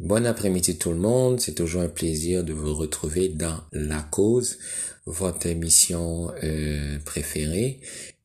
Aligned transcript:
Bon 0.00 0.24
après-midi 0.24 0.78
tout 0.78 0.92
le 0.92 0.96
monde, 0.96 1.40
c'est 1.40 1.54
toujours 1.54 1.82
un 1.82 1.88
plaisir 1.88 2.42
de 2.42 2.54
vous 2.54 2.74
retrouver 2.74 3.28
dans 3.28 3.60
La 3.70 4.00
Cause, 4.00 4.56
votre 5.04 5.46
émission 5.46 6.32
euh, 6.42 6.98
préférée. 7.04 7.80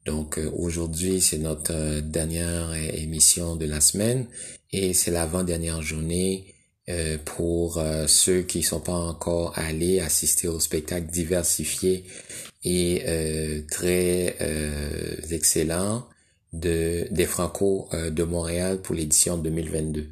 Donc 0.05 0.39
euh, 0.39 0.49
aujourd'hui 0.55 1.19
c'est 1.19 1.37
notre 1.37 1.73
euh, 1.73 1.99
dernière 1.99 2.73
émission 2.73 3.57
de 3.57 3.65
la 3.65 3.81
semaine 3.81 4.25
et 4.71 4.93
c'est 4.93 5.11
l'avant-dernière 5.11 5.81
journée 5.81 6.55
pour 7.25 7.83
ceux 8.05 8.43
qui 8.43 8.61
sont 8.61 8.79
pas 8.79 8.93
encore 8.93 9.57
allés 9.57 9.99
assister 10.01 10.47
au 10.47 10.59
spectacle 10.59 11.07
diversifié 11.07 12.03
et 12.63 13.03
très 13.71 14.37
excellent 15.31 16.07
de 16.53 17.07
des 17.09 17.25
Franco 17.25 17.89
de 17.91 18.23
Montréal 18.23 18.83
pour 18.83 18.93
l'édition 18.93 19.39
2022. 19.39 20.11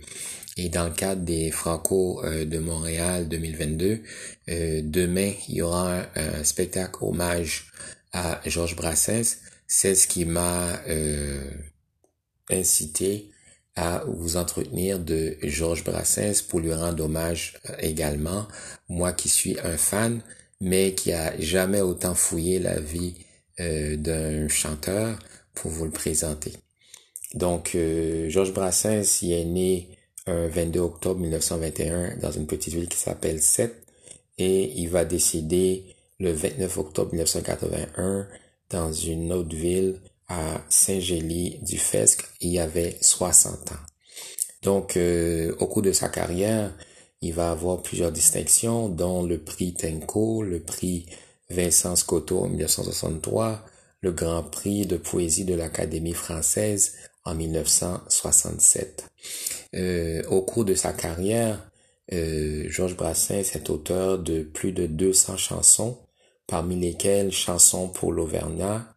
Et 0.55 0.69
dans 0.69 0.85
le 0.85 0.91
cadre 0.91 1.23
des 1.23 1.49
Franco 1.51 2.23
euh, 2.23 2.45
de 2.45 2.59
Montréal 2.59 3.27
2022, 3.27 4.01
euh, 4.49 4.81
demain, 4.83 5.31
il 5.47 5.55
y 5.55 5.61
aura 5.61 6.03
un, 6.15 6.43
spectacle 6.43 6.97
hommage 7.01 7.71
à 8.11 8.39
Georges 8.45 8.75
Brassens. 8.75 9.37
C'est 9.67 9.95
ce 9.95 10.07
qui 10.07 10.25
m'a 10.25 10.79
euh, 10.87 11.49
incité 12.49 13.31
à 13.75 14.03
vous 14.05 14.37
entretenir 14.37 14.99
de 14.99 15.37
Georges 15.41 15.83
Brassens 15.83 16.43
pour 16.47 16.59
lui 16.59 16.73
rendre 16.73 17.05
hommage 17.05 17.59
également. 17.79 18.47
Moi 18.87 19.13
qui 19.13 19.29
suis 19.29 19.57
un 19.63 19.77
fan, 19.77 20.21
mais 20.61 20.93
qui 20.93 21.11
a 21.11 21.33
jamais 21.41 21.81
autant 21.81 22.13
fouillé 22.13 22.59
la 22.59 22.79
vie 22.79 23.15
d'un 23.57 24.47
chanteur 24.47 25.17
pour 25.55 25.71
vous 25.71 25.85
le 25.85 25.91
présenter. 25.91 26.53
Donc, 27.33 27.75
Georges 28.27 28.53
Brassens, 28.53 29.21
il 29.23 29.31
est 29.31 29.45
né 29.45 29.92
un 30.25 30.47
22 30.47 30.79
octobre 30.79 31.19
1921 31.19 32.17
dans 32.17 32.31
une 32.31 32.47
petite 32.47 32.73
ville 32.73 32.87
qui 32.87 32.97
s'appelle 32.97 33.41
Sète 33.41 33.83
et 34.37 34.71
il 34.79 34.89
va 34.89 35.05
décéder 35.05 35.85
le 36.19 36.31
29 36.31 36.77
octobre 36.77 37.11
1981 37.11 38.27
dans 38.69 38.91
une 38.91 39.33
autre 39.33 39.55
ville 39.55 39.99
à 40.27 40.61
Saint-Gély-du-Fesque. 40.69 42.25
Il 42.41 42.49
y 42.49 42.59
avait 42.59 42.97
60 43.01 43.71
ans. 43.71 43.75
Donc, 44.63 44.97
euh, 44.97 45.53
au 45.59 45.67
cours 45.67 45.81
de 45.81 45.91
sa 45.91 46.09
carrière, 46.09 46.73
il 47.21 47.33
va 47.33 47.51
avoir 47.51 47.81
plusieurs 47.81 48.11
distinctions, 48.11 48.89
dont 48.89 49.23
le 49.23 49.43
prix 49.43 49.73
Tenco, 49.73 50.41
le 50.43 50.61
prix 50.61 51.05
Vincent 51.49 51.95
Scotto 51.95 52.39
en 52.39 52.47
1963, 52.47 53.65
le 54.01 54.11
Grand 54.11 54.43
Prix 54.43 54.85
de 54.85 54.97
poésie 54.97 55.45
de 55.45 55.55
l'Académie 55.55 56.13
française 56.13 56.95
en 57.25 57.35
1967. 57.35 59.05
Euh, 59.75 60.23
au 60.29 60.41
cours 60.41 60.65
de 60.65 60.75
sa 60.75 60.93
carrière, 60.93 61.69
euh, 62.11 62.65
Georges 62.69 62.95
Brassens 62.95 63.55
est 63.55 63.69
auteur 63.69 64.19
de 64.19 64.43
plus 64.43 64.71
de 64.71 64.85
200 64.85 65.37
chansons, 65.37 65.97
parmi 66.47 66.75
lesquelles 66.79 67.31
Chansons 67.31 67.89
pour 67.89 68.11
l'Auvergnat 68.11 68.87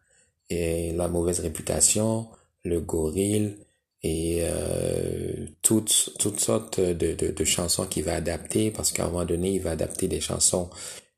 et 0.49 0.93
La 0.93 1.07
mauvaise 1.07 1.39
réputation, 1.39 2.27
Le 2.63 2.79
gorille 2.79 3.57
et 4.03 4.39
euh, 4.43 5.47
toutes, 5.61 6.13
toutes 6.19 6.39
sortes 6.39 6.79
de, 6.79 7.13
de, 7.13 7.31
de 7.31 7.43
chansons 7.43 7.85
qu'il 7.85 8.03
va 8.03 8.15
adapter 8.15 8.71
parce 8.71 8.91
qu'à 8.91 9.05
un 9.05 9.07
moment 9.07 9.25
donné, 9.25 9.53
il 9.53 9.61
va 9.61 9.71
adapter 9.71 10.07
des 10.07 10.21
chansons 10.21 10.69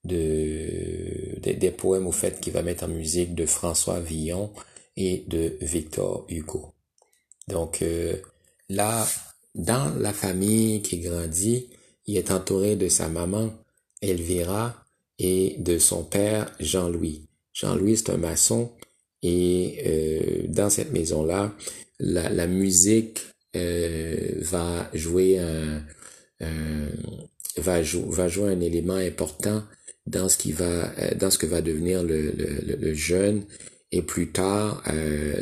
de, 0.06 1.40
des, 1.42 1.72
poèmes 1.72 2.08
au 2.08 2.12
fait 2.12 2.40
qu'il 2.40 2.54
va 2.54 2.64
mettre 2.64 2.86
en 2.86 2.88
musique 2.88 3.36
de 3.36 3.46
François 3.46 4.00
Villon 4.00 4.52
et 4.96 5.26
de 5.28 5.58
Victor 5.62 6.26
Hugo. 6.30 6.73
Donc 7.48 7.82
euh, 7.82 8.16
là, 8.70 9.08
dans 9.56 9.94
la 10.00 10.14
famille 10.14 10.81
qui 10.81 11.00
grandit, 11.00 11.67
il 12.06 12.17
est 12.17 12.31
entouré 12.31 12.76
de 12.76 12.88
sa 12.88 13.09
maman, 13.09 13.52
Elvira, 14.02 14.86
et 15.17 15.56
de 15.59 15.78
son 15.78 16.03
père, 16.03 16.52
Jean-Louis. 16.59 17.28
Jean-Louis, 17.53 17.98
c'est 17.98 18.11
un 18.11 18.17
maçon, 18.17 18.72
et 19.21 19.82
euh, 19.86 20.48
dans 20.48 20.70
cette 20.70 20.94
maison-là, 20.94 21.54
la, 21.99 22.30
la, 22.30 22.48
musique 22.48 23.20
euh, 23.55 24.32
va 24.38 24.89
jouer 24.94 25.39
un, 25.39 25.83
va, 27.58 27.82
va 27.82 28.27
jouer 28.30 28.52
un 28.52 28.61
élément 28.61 28.94
important 28.94 29.64
dans 30.08 30.30
ce 30.30 30.38
qui 30.38 30.54
va 30.54 30.89
dans 31.15 31.30
ce 31.30 31.38
que 31.38 31.45
va 31.45 31.61
devenir 31.61 32.04
le, 32.04 32.32
le, 32.32 32.77
le 32.77 32.94
jeune 32.94 33.44
et 33.92 34.02
plus 34.02 34.32
tard 34.32 34.82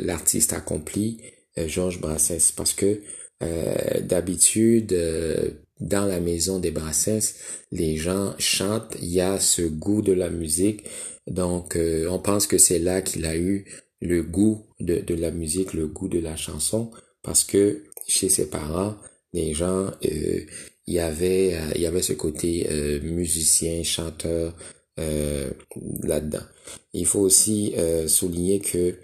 l'artiste 0.00 0.52
accompli 0.52 1.20
euh, 1.22 1.37
Georges 1.66 2.00
Brassens 2.00 2.52
parce 2.54 2.74
que 2.74 3.00
euh, 3.40 4.00
d'habitude 4.00 4.92
euh, 4.92 5.50
dans 5.80 6.06
la 6.06 6.18
maison 6.18 6.58
des 6.58 6.72
Brassens, 6.72 7.34
les 7.70 7.96
gens 7.96 8.34
chantent, 8.38 8.96
il 9.00 9.08
y 9.08 9.20
a 9.20 9.38
ce 9.38 9.62
goût 9.62 10.02
de 10.02 10.12
la 10.12 10.28
musique. 10.28 10.84
Donc 11.28 11.78
on 12.08 12.18
pense 12.18 12.46
que 12.46 12.56
c'est 12.56 12.78
là 12.78 13.02
qu'il 13.02 13.26
a 13.26 13.36
eu 13.36 13.66
le 14.00 14.22
goût 14.22 14.64
de, 14.80 14.98
de 15.00 15.14
la 15.14 15.30
musique, 15.30 15.74
le 15.74 15.86
goût 15.86 16.08
de 16.08 16.18
la 16.18 16.36
chanson 16.36 16.90
parce 17.22 17.44
que 17.44 17.84
chez 18.06 18.30
ses 18.30 18.48
parents, 18.48 18.96
les 19.34 19.52
gens 19.52 19.90
il 20.00 20.48
y 20.86 20.98
avait 20.98 21.54
il 21.74 21.82
y 21.82 21.86
avait 21.86 22.00
ce 22.00 22.14
côté 22.14 22.66
musicien, 23.02 23.82
chanteur 23.82 24.56
là-dedans. 24.96 26.46
Il 26.94 27.04
faut 27.04 27.20
aussi 27.20 27.74
souligner 28.06 28.60
que 28.60 28.94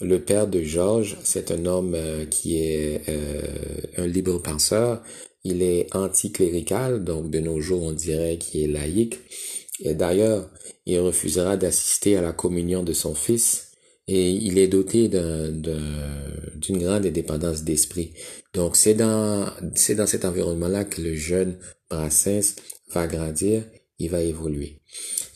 le 0.00 0.18
père 0.20 0.46
de 0.46 0.62
Georges, 0.62 1.16
c'est 1.22 1.50
un 1.50 1.66
homme 1.66 1.94
euh, 1.94 2.24
qui 2.24 2.58
est 2.58 3.02
euh, 3.08 3.42
un 3.98 4.06
libre 4.06 4.38
penseur. 4.38 5.02
Il 5.44 5.62
est 5.62 5.94
anticlérical, 5.94 7.04
donc 7.04 7.30
de 7.30 7.40
nos 7.40 7.60
jours 7.60 7.82
on 7.82 7.92
dirait 7.92 8.38
qu'il 8.38 8.62
est 8.62 8.72
laïque. 8.72 9.18
Et 9.80 9.94
d'ailleurs, 9.94 10.50
il 10.86 10.98
refusera 11.00 11.56
d'assister 11.56 12.16
à 12.16 12.22
la 12.22 12.32
communion 12.32 12.82
de 12.82 12.92
son 12.92 13.14
fils 13.14 13.72
et 14.06 14.30
il 14.30 14.58
est 14.58 14.68
doté 14.68 15.08
d'une 15.08 16.78
grande 16.78 17.06
indépendance 17.06 17.62
d'esprit. 17.62 18.12
Donc 18.54 18.76
c'est 18.76 18.94
dans 18.94 19.46
c'est 19.74 19.94
dans 19.94 20.06
cet 20.06 20.24
environnement-là 20.24 20.84
que 20.84 21.00
le 21.00 21.14
jeune 21.14 21.58
Brassens 21.88 22.56
va 22.92 23.06
grandir, 23.06 23.64
il 23.98 24.10
va 24.10 24.20
évoluer. 24.20 24.80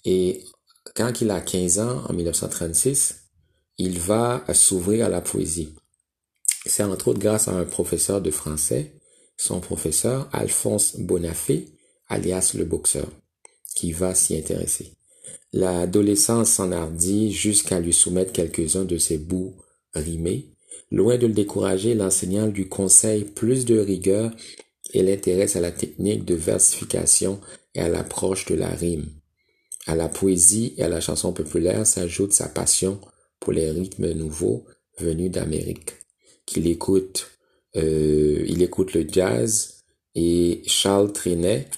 Et 0.05 0.43
quand 0.95 1.21
il 1.21 1.31
a 1.31 1.41
15 1.41 1.79
ans, 1.79 2.03
en 2.09 2.13
1936, 2.13 3.24
il 3.79 3.99
va 3.99 4.45
s'ouvrir 4.53 5.07
à 5.07 5.09
la 5.09 5.21
poésie. 5.21 5.75
C'est 6.67 6.83
entre 6.83 7.09
autres 7.09 7.19
grâce 7.19 7.49
à 7.49 7.53
un 7.53 7.65
professeur 7.65 8.21
de 8.21 8.31
français, 8.31 8.93
son 9.37 9.61
professeur 9.61 10.29
Alphonse 10.33 10.97
Bonafé, 10.99 11.69
alias 12.09 12.53
le 12.57 12.65
boxeur, 12.65 13.09
qui 13.75 13.93
va 13.93 14.15
s'y 14.15 14.37
intéresser. 14.37 14.93
L'adolescence 15.53 16.51
s'enhardit 16.51 17.33
jusqu'à 17.33 17.81
lui 17.81 17.93
soumettre 17.93 18.33
quelques-uns 18.33 18.85
de 18.85 18.99
ses 18.99 19.19
bouts 19.19 19.55
rimés. 19.95 20.51
Loin 20.91 21.19
de 21.19 21.27
le 21.27 21.33
décourager, 21.33 21.95
l'enseignant 21.95 22.47
lui 22.47 22.69
conseille 22.69 23.25
plus 23.25 23.65
de 23.65 23.79
rigueur 23.79 24.33
et 24.93 25.03
l'intéresse 25.03 25.57
à 25.57 25.61
la 25.61 25.73
technique 25.73 26.25
de 26.25 26.35
versification 26.35 27.41
et 27.75 27.81
à 27.81 27.89
l'approche 27.89 28.47
de 28.47 28.55
la 28.55 28.69
rime. 28.69 29.07
À 29.87 29.95
la 29.95 30.09
poésie 30.09 30.75
et 30.77 30.85
à 30.85 30.89
la 30.89 31.01
chanson 31.01 31.33
populaire 31.33 31.87
s'ajoute 31.87 32.33
sa 32.33 32.49
passion 32.49 33.01
pour 33.45 33.53
les 33.53 33.71
rythmes 33.71 34.11
nouveaux 34.13 34.65
venus 34.99 35.31
d'Amérique. 35.31 35.93
Qu'il 36.47 36.67
écoute, 36.67 37.31
euh, 37.77 38.45
il 38.49 38.63
écoute 38.63 38.95
le 38.95 39.07
jazz 39.09 39.83
et 40.15 40.63
Charles 40.67 41.13
Trenet 41.13 41.69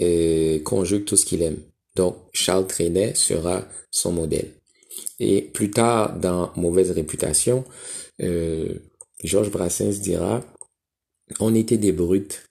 euh, 0.00 0.60
conjugue 0.60 1.04
tout 1.04 1.16
ce 1.16 1.26
qu'il 1.26 1.42
aime. 1.42 1.58
Donc 1.96 2.16
Charles 2.32 2.68
Trenet 2.68 3.14
sera 3.14 3.66
son 3.90 4.12
modèle. 4.12 4.52
Et 5.18 5.42
plus 5.42 5.70
tard 5.70 6.18
dans 6.18 6.52
Mauvaise 6.56 6.92
réputation, 6.92 7.64
euh, 8.22 8.74
Georges 9.24 9.50
Brassens 9.50 10.00
dira 10.00 10.44
On 11.40 11.54
était 11.54 11.78
des 11.78 11.92
brutes, 11.92 12.44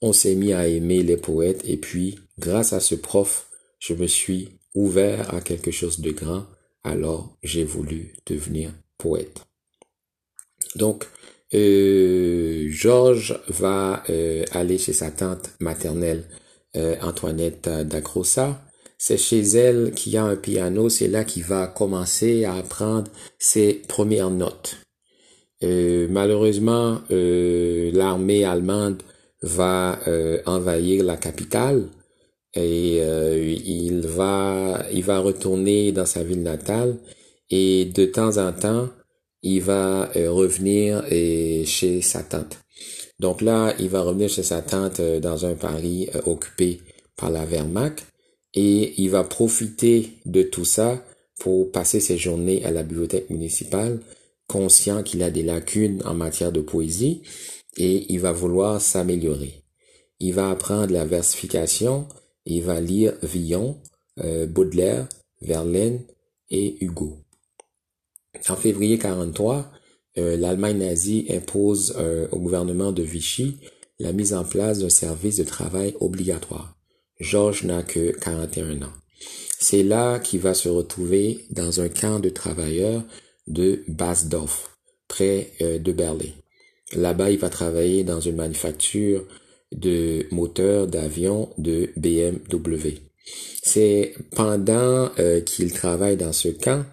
on 0.00 0.14
s'est 0.14 0.34
mis 0.34 0.54
à 0.54 0.66
aimer 0.66 1.02
les 1.02 1.18
poètes 1.18 1.62
et 1.64 1.76
puis, 1.76 2.18
grâce 2.38 2.72
à 2.72 2.80
ce 2.80 2.94
prof, 2.94 3.50
je 3.78 3.92
me 3.92 4.06
suis 4.06 4.58
ouvert 4.74 5.34
à 5.34 5.40
quelque 5.40 5.70
chose 5.70 6.00
de 6.00 6.10
grand 6.10 6.46
alors 6.84 7.36
j'ai 7.42 7.64
voulu 7.64 8.14
devenir 8.26 8.70
poète. 8.98 9.40
Donc, 10.76 11.06
euh, 11.54 12.66
Georges 12.70 13.38
va 13.48 14.02
euh, 14.10 14.44
aller 14.52 14.78
chez 14.78 14.92
sa 14.92 15.10
tante 15.10 15.50
maternelle 15.60 16.24
euh, 16.76 16.96
Antoinette 17.02 17.68
d'Agrossa. 17.68 18.60
C'est 18.98 19.18
chez 19.18 19.40
elle 19.40 19.92
qu'il 19.92 20.12
y 20.12 20.16
a 20.16 20.24
un 20.24 20.36
piano, 20.36 20.88
c'est 20.88 21.08
là 21.08 21.24
qu'il 21.24 21.44
va 21.44 21.66
commencer 21.66 22.44
à 22.44 22.54
apprendre 22.54 23.10
ses 23.38 23.74
premières 23.74 24.30
notes. 24.30 24.76
malheureusement, 25.62 27.00
l'armée 27.10 28.44
allemande 28.44 29.02
va 29.42 29.98
envahir 30.46 31.04
la 31.04 31.16
capitale 31.16 31.88
et 32.54 32.98
euh, 33.00 33.54
il 33.64 34.06
va 34.06 34.86
il 34.92 35.02
va 35.02 35.18
retourner 35.18 35.92
dans 35.92 36.06
sa 36.06 36.22
ville 36.22 36.42
natale 36.42 36.96
et 37.50 37.86
de 37.86 38.04
temps 38.04 38.38
en 38.38 38.52
temps 38.52 38.88
il 39.42 39.60
va 39.60 40.10
euh, 40.16 40.30
revenir 40.30 41.04
chez 41.10 42.00
sa 42.00 42.22
tante. 42.22 42.58
Donc 43.20 43.42
là, 43.42 43.74
il 43.78 43.88
va 43.88 44.00
revenir 44.00 44.28
chez 44.28 44.42
sa 44.42 44.60
tante 44.62 45.00
dans 45.00 45.46
un 45.46 45.54
Paris 45.54 46.08
occupé 46.26 46.80
par 47.16 47.30
la 47.30 47.44
Wehrmacht 47.44 48.04
et 48.54 48.94
il 49.00 49.10
va 49.10 49.24
profiter 49.24 50.10
de 50.24 50.42
tout 50.42 50.64
ça 50.64 51.04
pour 51.38 51.70
passer 51.70 52.00
ses 52.00 52.16
journées 52.16 52.64
à 52.64 52.70
la 52.70 52.82
bibliothèque 52.82 53.30
municipale, 53.30 54.00
conscient 54.46 55.02
qu'il 55.02 55.22
a 55.22 55.30
des 55.30 55.42
lacunes 55.42 56.02
en 56.04 56.14
matière 56.14 56.52
de 56.52 56.60
poésie 56.60 57.22
et 57.76 58.06
il 58.12 58.20
va 58.20 58.32
vouloir 58.32 58.80
s'améliorer. 58.80 59.64
Il 60.20 60.34
va 60.34 60.50
apprendre 60.50 60.92
la 60.92 61.04
versification, 61.04 62.06
il 62.46 62.62
va 62.62 62.80
lire 62.80 63.14
Villon, 63.22 63.80
euh, 64.22 64.46
Baudelaire, 64.46 65.08
Verlaine 65.40 66.02
et 66.50 66.76
Hugo. 66.84 67.18
En 68.48 68.56
février 68.56 68.98
43, 68.98 69.70
euh, 70.18 70.36
l'Allemagne 70.36 70.78
nazie 70.78 71.26
impose 71.30 71.94
euh, 71.98 72.28
au 72.32 72.38
gouvernement 72.38 72.92
de 72.92 73.02
Vichy 73.02 73.58
la 73.98 74.12
mise 74.12 74.34
en 74.34 74.44
place 74.44 74.80
d'un 74.80 74.88
service 74.88 75.36
de 75.36 75.44
travail 75.44 75.94
obligatoire. 76.00 76.76
Georges 77.20 77.64
n'a 77.64 77.82
que 77.82 78.10
41 78.10 78.82
ans. 78.82 78.92
C'est 79.58 79.84
là 79.84 80.18
qu'il 80.18 80.40
va 80.40 80.52
se 80.52 80.68
retrouver 80.68 81.46
dans 81.50 81.80
un 81.80 81.88
camp 81.88 82.18
de 82.18 82.28
travailleurs 82.28 83.04
de 83.46 83.84
Basdorf, 83.88 84.76
près 85.06 85.52
de 85.60 85.92
Berlin. 85.92 86.32
Là-bas, 86.92 87.30
il 87.30 87.38
va 87.38 87.48
travailler 87.48 88.02
dans 88.02 88.20
une 88.20 88.36
manufacture 88.36 89.24
de 89.74 90.26
moteurs 90.30 90.86
d'avion 90.86 91.50
de 91.58 91.90
BMW. 91.96 93.00
C'est 93.62 94.14
pendant 94.34 95.10
euh, 95.18 95.40
qu'il 95.40 95.72
travaille 95.72 96.16
dans 96.16 96.32
ce 96.32 96.48
camp 96.48 96.84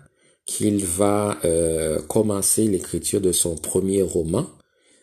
qu'il 0.46 0.86
va 0.86 1.38
euh, 1.46 2.02
commencer 2.02 2.68
l'écriture 2.68 3.22
de 3.22 3.32
son 3.32 3.56
premier 3.56 4.02
roman, 4.02 4.48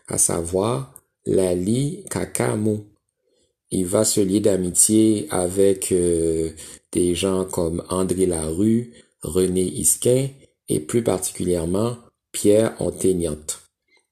à 0.09 0.19
savoir 0.19 0.95
Lali 1.25 2.05
Kakamu. 2.11 2.81
Il 3.71 3.87
va 3.87 4.05
se 4.05 4.21
lier 4.21 4.41
d'amitié 4.41 5.27
avec 5.31 5.93
euh, 5.93 6.51
des 6.93 7.15
gens 7.15 7.45
comme 7.45 7.85
André 7.91 8.27
Larue, 8.27 8.93
René 9.23 9.63
Isquin 9.63 10.29
et 10.69 10.81
plus 10.81 11.03
particulièrement 11.03 11.97
Pierre 12.33 12.75
Anteignante. 12.79 13.63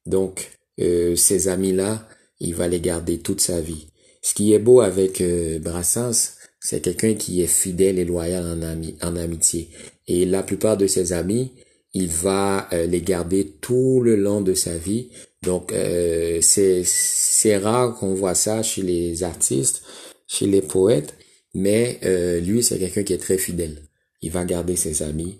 Donc, 0.04 0.52
ces 0.78 1.48
amis-là 1.48 2.06
il 2.40 2.54
va 2.54 2.68
les 2.68 2.80
garder 2.80 3.18
toute 3.18 3.40
sa 3.40 3.60
vie. 3.60 3.88
Ce 4.22 4.34
qui 4.34 4.52
est 4.52 4.58
beau 4.58 4.80
avec 4.80 5.20
euh, 5.20 5.58
Brassens, 5.58 6.32
c'est 6.60 6.80
quelqu'un 6.80 7.14
qui 7.14 7.42
est 7.42 7.46
fidèle 7.46 7.98
et 7.98 8.04
loyal 8.04 8.44
en, 8.44 8.62
ami, 8.62 8.96
en 9.02 9.16
amitié. 9.16 9.70
Et 10.08 10.24
la 10.24 10.42
plupart 10.42 10.76
de 10.76 10.86
ses 10.86 11.12
amis, 11.12 11.52
il 11.94 12.08
va 12.08 12.68
euh, 12.72 12.86
les 12.86 13.02
garder 13.02 13.46
tout 13.60 14.00
le 14.02 14.16
long 14.16 14.40
de 14.40 14.54
sa 14.54 14.76
vie. 14.76 15.10
Donc 15.42 15.72
euh, 15.72 16.40
c'est 16.42 17.56
rare 17.56 17.94
qu'on 17.94 18.14
voit 18.14 18.34
ça 18.34 18.62
chez 18.62 18.82
les 18.82 19.22
artistes, 19.22 19.82
chez 20.26 20.46
les 20.46 20.62
poètes, 20.62 21.14
mais 21.54 22.00
lui 22.42 22.62
c'est 22.64 22.78
quelqu'un 22.78 23.04
qui 23.04 23.12
est 23.12 23.18
très 23.18 23.38
fidèle. 23.38 23.82
Il 24.22 24.32
va 24.32 24.44
garder 24.44 24.74
ses 24.74 25.04
amis 25.04 25.38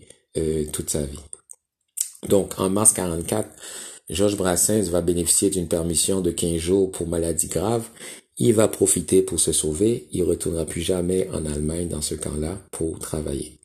toute 0.73 0.91
sa 0.91 1.03
vie. 1.03 1.19
Donc 2.29 2.59
en 2.61 2.71
mars 2.71 2.93
44, 2.93 3.49
Georges 4.09 4.37
Brassens 4.37 4.89
va 4.91 5.01
bénéficier 5.01 5.51
d'une 5.51 5.69
permission 5.69 6.21
de 6.21 6.31
15 6.31 6.57
jours 6.59 6.91
pour 6.93 7.09
maladie 7.09 7.49
grave. 7.49 7.89
Il 8.39 8.55
va 8.55 8.69
profiter 8.69 9.23
pour 9.23 9.41
se 9.41 9.53
sauver. 9.53 10.07
Il 10.13 10.23
retournera 10.23 10.65
plus 10.65 10.83
jamais 10.83 11.29
en 11.33 11.45
Allemagne 11.47 11.89
dans 11.89 12.03
ce 12.03 12.15
camp-là 12.15 12.59
pour 12.71 12.99
travailler. 12.99 13.59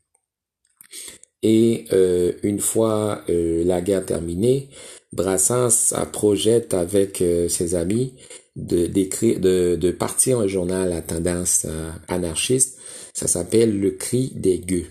Et 1.44 1.86
euh, 1.92 2.34
une 2.44 2.60
fois 2.60 3.24
euh, 3.30 3.64
la 3.64 3.82
guerre 3.82 4.06
terminée, 4.06 4.70
Brassens 5.12 5.94
projette 6.12 6.74
avec 6.74 7.22
euh, 7.22 7.50
ses 7.50 7.76
amis 7.76 8.14
de, 8.56 8.88
de, 8.88 9.76
de 9.76 9.92
partir 9.92 10.40
un 10.40 10.48
journal 10.48 10.92
à 10.94 11.02
tendance 11.02 11.66
anarchiste. 12.08 12.80
Ça 13.14 13.28
s'appelle 13.28 13.80
Le 13.80 13.92
Cri 13.92 14.32
des 14.36 14.60
gueux. 14.60 14.86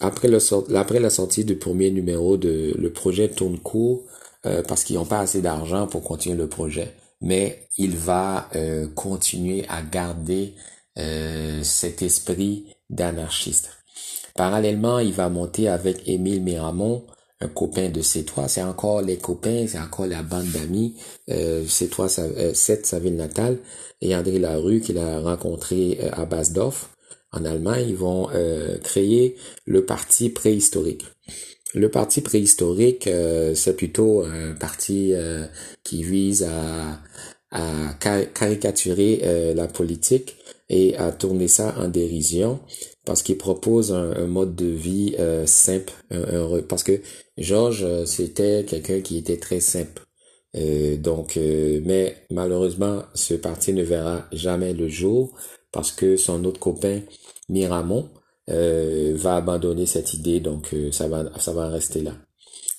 Après, 0.00 0.28
le, 0.28 0.38
après 0.76 0.98
la 0.98 1.10
sortie 1.10 1.44
du 1.44 1.56
premier 1.56 1.90
numéro 1.90 2.36
de 2.36 2.74
Le 2.78 2.90
projet 2.92 3.28
tourne 3.28 3.58
court, 3.58 4.04
euh, 4.46 4.62
parce 4.66 4.84
qu'ils 4.84 4.96
n'ont 4.96 5.04
pas 5.04 5.20
assez 5.20 5.42
d'argent 5.42 5.86
pour 5.86 6.02
continuer 6.02 6.36
le 6.36 6.48
projet. 6.48 6.94
Mais 7.20 7.68
il 7.76 7.96
va 7.96 8.48
euh, 8.56 8.88
continuer 8.88 9.66
à 9.68 9.82
garder 9.82 10.54
euh, 10.98 11.62
cet 11.62 12.00
esprit 12.00 12.64
d'anarchiste. 12.88 13.70
Parallèlement, 14.34 14.98
il 14.98 15.12
va 15.12 15.28
monter 15.28 15.68
avec 15.68 16.08
Émile 16.08 16.42
Miramont, 16.42 17.04
un 17.40 17.48
copain 17.48 17.90
de 17.90 18.00
C3. 18.00 18.48
C'est 18.48 18.62
encore 18.62 19.02
les 19.02 19.18
copains, 19.18 19.66
c'est 19.68 19.78
encore 19.78 20.06
la 20.06 20.22
bande 20.22 20.46
d'amis. 20.46 20.96
C3, 21.28 22.54
7, 22.54 22.86
sa 22.86 22.98
ville 22.98 23.16
natale. 23.16 23.58
Et 24.00 24.14
André 24.14 24.38
Larue, 24.38 24.80
qu'il 24.80 24.98
a 24.98 25.20
rencontré 25.20 25.98
à 26.12 26.24
Basdorf, 26.24 26.90
en 27.32 27.44
Allemagne. 27.44 27.86
Ils 27.88 27.96
vont 27.96 28.28
créer 28.82 29.36
le 29.66 29.84
parti 29.84 30.30
préhistorique. 30.30 31.04
Le 31.74 31.88
parti 31.88 32.20
préhistorique, 32.20 33.06
euh, 33.06 33.54
c'est 33.54 33.76
plutôt 33.76 34.22
un 34.22 34.54
parti 34.54 35.12
euh, 35.14 35.46
qui 35.84 36.02
vise 36.02 36.42
à, 36.42 37.00
à 37.52 37.94
caricaturer 38.34 39.20
euh, 39.22 39.54
la 39.54 39.68
politique 39.68 40.36
et 40.68 40.96
à 40.96 41.12
tourner 41.12 41.46
ça 41.48 41.74
en 41.78 41.88
dérision 41.88 42.60
parce 43.04 43.22
qu'il 43.22 43.38
propose 43.38 43.92
un, 43.92 44.26
mode 44.26 44.54
de 44.54 44.66
vie 44.66 45.16
simple. 45.46 45.92
parce 46.68 46.84
que 46.84 47.00
Georges, 47.38 48.04
c'était 48.04 48.64
quelqu'un 48.64 49.00
qui 49.00 49.18
était 49.18 49.38
très 49.38 49.58
simple. 49.58 50.02
donc, 50.98 51.36
mais 51.36 52.14
malheureusement, 52.30 53.02
ce 53.14 53.34
parti 53.34 53.72
ne 53.72 53.82
verra 53.82 54.28
jamais 54.32 54.74
le 54.74 54.88
jour 54.88 55.34
parce 55.72 55.90
que 55.90 56.16
son 56.16 56.44
autre 56.44 56.60
copain, 56.60 57.00
Miramont, 57.48 58.08
euh, 58.48 59.12
va 59.16 59.36
abandonner 59.36 59.86
cette 59.86 60.14
idée, 60.14 60.40
donc 60.40 60.72
euh, 60.72 60.90
ça 60.90 61.06
va 61.08 61.30
ça 61.38 61.52
va 61.52 61.68
rester 61.68 62.02
là. 62.02 62.14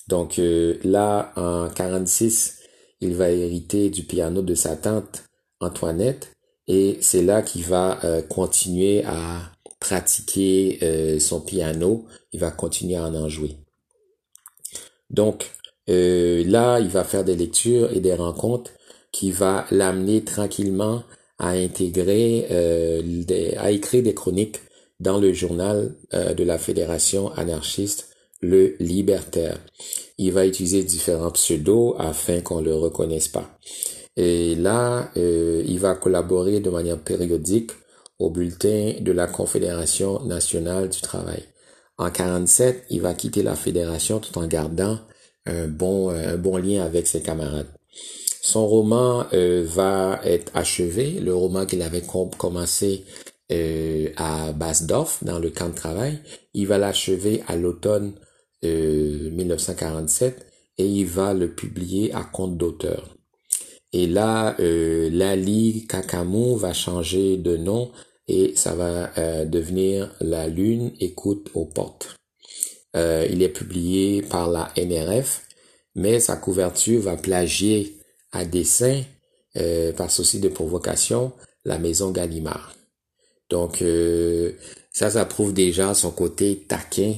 Donc 0.08 0.38
euh, 0.38 0.76
là, 0.84 1.32
en 1.36 1.70
46, 1.70 2.58
il 3.00 3.14
va 3.14 3.30
hériter 3.30 3.88
du 3.88 4.02
piano 4.02 4.42
de 4.42 4.54
sa 4.54 4.76
tante 4.76 5.24
Antoinette, 5.60 6.32
et 6.66 6.98
c'est 7.00 7.22
là 7.22 7.42
qu'il 7.42 7.64
va 7.64 8.00
continuer 8.28 9.04
à 9.04 9.52
pratiquer 9.80 11.18
son 11.20 11.40
piano. 11.40 12.06
Il 12.32 12.40
va 12.40 12.50
continuer 12.50 12.96
à 12.96 13.04
en 13.06 13.28
jouer. 13.28 13.56
Donc 15.10 15.50
là, 15.86 16.80
il 16.80 16.88
va 16.88 17.04
faire 17.04 17.24
des 17.24 17.36
lectures 17.36 17.92
et 17.92 18.00
des 18.00 18.14
rencontres 18.14 18.72
qui 19.12 19.30
va 19.30 19.66
l'amener 19.70 20.24
tranquillement 20.24 21.02
à 21.38 21.50
intégrer, 21.50 22.46
à 23.58 23.70
écrire 23.70 24.02
des 24.02 24.14
chroniques 24.14 24.58
dans 25.02 25.18
le 25.18 25.32
journal 25.32 25.94
euh, 26.14 26.32
de 26.32 26.44
la 26.44 26.58
Fédération 26.58 27.32
anarchiste 27.32 28.08
Le 28.40 28.76
Libertaire. 28.78 29.58
Il 30.16 30.32
va 30.32 30.46
utiliser 30.46 30.84
différents 30.84 31.32
pseudos 31.32 31.96
afin 31.98 32.40
qu'on 32.40 32.60
le 32.60 32.74
reconnaisse 32.74 33.28
pas. 33.28 33.58
Et 34.16 34.54
là, 34.54 35.10
euh, 35.16 35.62
il 35.66 35.78
va 35.80 35.94
collaborer 35.96 36.60
de 36.60 36.70
manière 36.70 36.98
périodique 36.98 37.72
au 38.18 38.30
bulletin 38.30 38.94
de 39.00 39.12
la 39.12 39.26
Confédération 39.26 40.24
nationale 40.24 40.88
du 40.88 41.00
travail. 41.00 41.42
En 41.98 42.10
47, 42.10 42.84
il 42.90 43.00
va 43.00 43.14
quitter 43.14 43.42
la 43.42 43.56
fédération 43.56 44.20
tout 44.20 44.38
en 44.38 44.46
gardant 44.46 44.98
un 45.46 45.66
bon, 45.66 46.10
un 46.10 46.36
bon 46.36 46.56
lien 46.56 46.84
avec 46.84 47.06
ses 47.08 47.22
camarades. 47.22 47.68
Son 48.44 48.66
roman 48.66 49.24
euh, 49.32 49.64
va 49.66 50.20
être 50.24 50.50
achevé, 50.54 51.12
le 51.20 51.34
roman 51.34 51.64
qu'il 51.64 51.82
avait 51.82 52.02
commencé 52.38 53.04
euh, 53.52 54.08
à 54.16 54.52
Basdorf, 54.52 55.22
dans 55.22 55.38
le 55.38 55.50
camp 55.50 55.68
de 55.68 55.74
travail. 55.74 56.18
Il 56.54 56.66
va 56.66 56.78
l'achever 56.78 57.42
à 57.46 57.56
l'automne 57.56 58.14
1947 58.62 60.36
euh, 60.38 60.42
et 60.78 60.86
il 60.86 61.06
va 61.06 61.34
le 61.34 61.54
publier 61.54 62.12
à 62.14 62.22
compte 62.22 62.56
d'auteur. 62.56 63.16
Et 63.92 64.06
là, 64.06 64.56
euh, 64.60 65.10
Lali 65.10 65.86
Kakamu 65.86 66.56
va 66.56 66.72
changer 66.72 67.36
de 67.36 67.56
nom 67.56 67.92
et 68.26 68.54
ça 68.56 68.74
va 68.74 69.10
euh, 69.18 69.44
devenir 69.44 70.14
La 70.20 70.48
Lune 70.48 70.92
écoute 71.00 71.50
aux 71.54 71.66
portes. 71.66 72.16
il 72.94 73.42
est 73.42 73.52
publié 73.52 74.22
par 74.22 74.50
la 74.50 74.70
NRF, 74.76 75.42
mais 75.94 76.20
sa 76.20 76.36
couverture 76.36 77.00
va 77.02 77.16
plagier 77.16 77.98
à 78.32 78.44
dessein, 78.44 79.02
par 79.96 80.10
souci 80.10 80.40
de 80.40 80.48
provocation, 80.48 81.32
la 81.64 81.78
maison 81.78 82.10
Gallimard. 82.10 82.74
Donc 83.52 83.82
euh, 83.82 84.52
ça, 84.92 85.10
ça 85.10 85.26
prouve 85.26 85.52
déjà 85.52 85.92
son 85.92 86.10
côté 86.10 86.64
taquin 86.66 87.14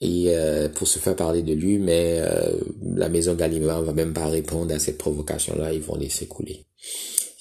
et 0.00 0.24
euh, 0.28 0.70
pour 0.70 0.88
se 0.88 0.98
faire 0.98 1.14
parler 1.14 1.42
de 1.42 1.52
lui, 1.52 1.78
mais 1.78 2.20
euh, 2.20 2.52
la 2.94 3.10
maison 3.10 3.34
Gallimard 3.34 3.82
va 3.82 3.92
même 3.92 4.14
pas 4.14 4.26
répondre 4.26 4.74
à 4.74 4.78
cette 4.78 4.96
provocation-là, 4.96 5.74
ils 5.74 5.82
vont 5.82 5.96
laisser 5.96 6.26
couler. 6.26 6.64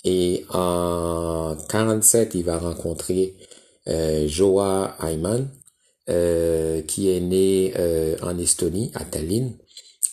Et 0.04 0.44
en 0.50 1.56
47, 1.70 2.36
il 2.36 2.44
va 2.44 2.58
rencontrer 2.58 3.34
euh, 3.88 4.28
Joa 4.28 4.98
Ayman, 5.02 5.48
qui 6.86 7.10
est 7.10 7.22
née 7.22 7.74
en 8.22 8.38
Estonie, 8.38 8.92
à 8.94 9.06
Tallinn. 9.06 9.54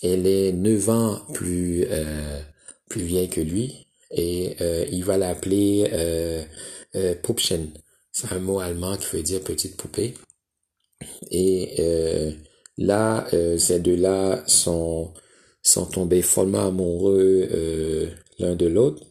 Elle 0.04 0.24
est 0.28 0.52
9 0.52 0.88
ans 0.88 1.18
plus 1.34 1.84
plus 2.88 3.02
vieille 3.02 3.28
que 3.28 3.40
lui. 3.40 3.88
et 4.12 4.54
il 4.92 5.04
va 5.04 5.18
l'appeler 5.18 5.90
euh, 6.96 7.14
Pupchen. 7.14 7.70
C'est 8.12 8.32
un 8.32 8.40
mot 8.40 8.60
allemand 8.60 8.96
qui 8.96 9.16
veut 9.16 9.22
dire 9.22 9.40
petite 9.42 9.76
poupée. 9.76 10.14
Et 11.30 12.34
là, 12.76 13.26
ces 13.58 13.80
deux-là 13.80 14.42
sont 14.46 15.12
sont 15.62 15.86
tombés 15.86 16.22
follement 16.22 16.66
amoureux 16.68 18.10
l'un 18.38 18.54
de 18.56 18.66
l'autre. 18.66 19.02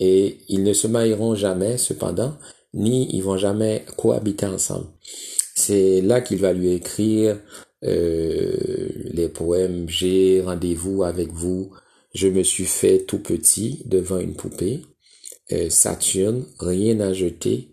et 0.00 0.38
ils 0.48 0.62
ne 0.62 0.72
se 0.72 0.86
marieront 0.86 1.34
jamais, 1.34 1.76
cependant, 1.76 2.36
ni 2.74 3.14
ils 3.14 3.22
vont 3.22 3.36
jamais 3.36 3.84
cohabiter 3.96 4.46
ensemble. 4.46 4.86
C'est 5.54 6.00
là 6.00 6.20
qu'il 6.20 6.38
va 6.38 6.52
lui 6.52 6.72
écrire 6.72 7.38
euh, 7.84 8.56
les 9.12 9.28
poèmes 9.28 9.88
J'ai 9.88 10.40
rendez-vous 10.40 11.02
avec 11.02 11.32
vous, 11.32 11.70
je 12.14 12.28
me 12.28 12.42
suis 12.42 12.64
fait 12.64 13.00
tout 13.00 13.18
petit 13.18 13.82
devant 13.86 14.18
une 14.18 14.34
poupée, 14.34 14.82
euh, 14.82 14.89
Saturne, 15.68 16.44
rien 16.58 17.00
à 17.00 17.12
jeter 17.12 17.70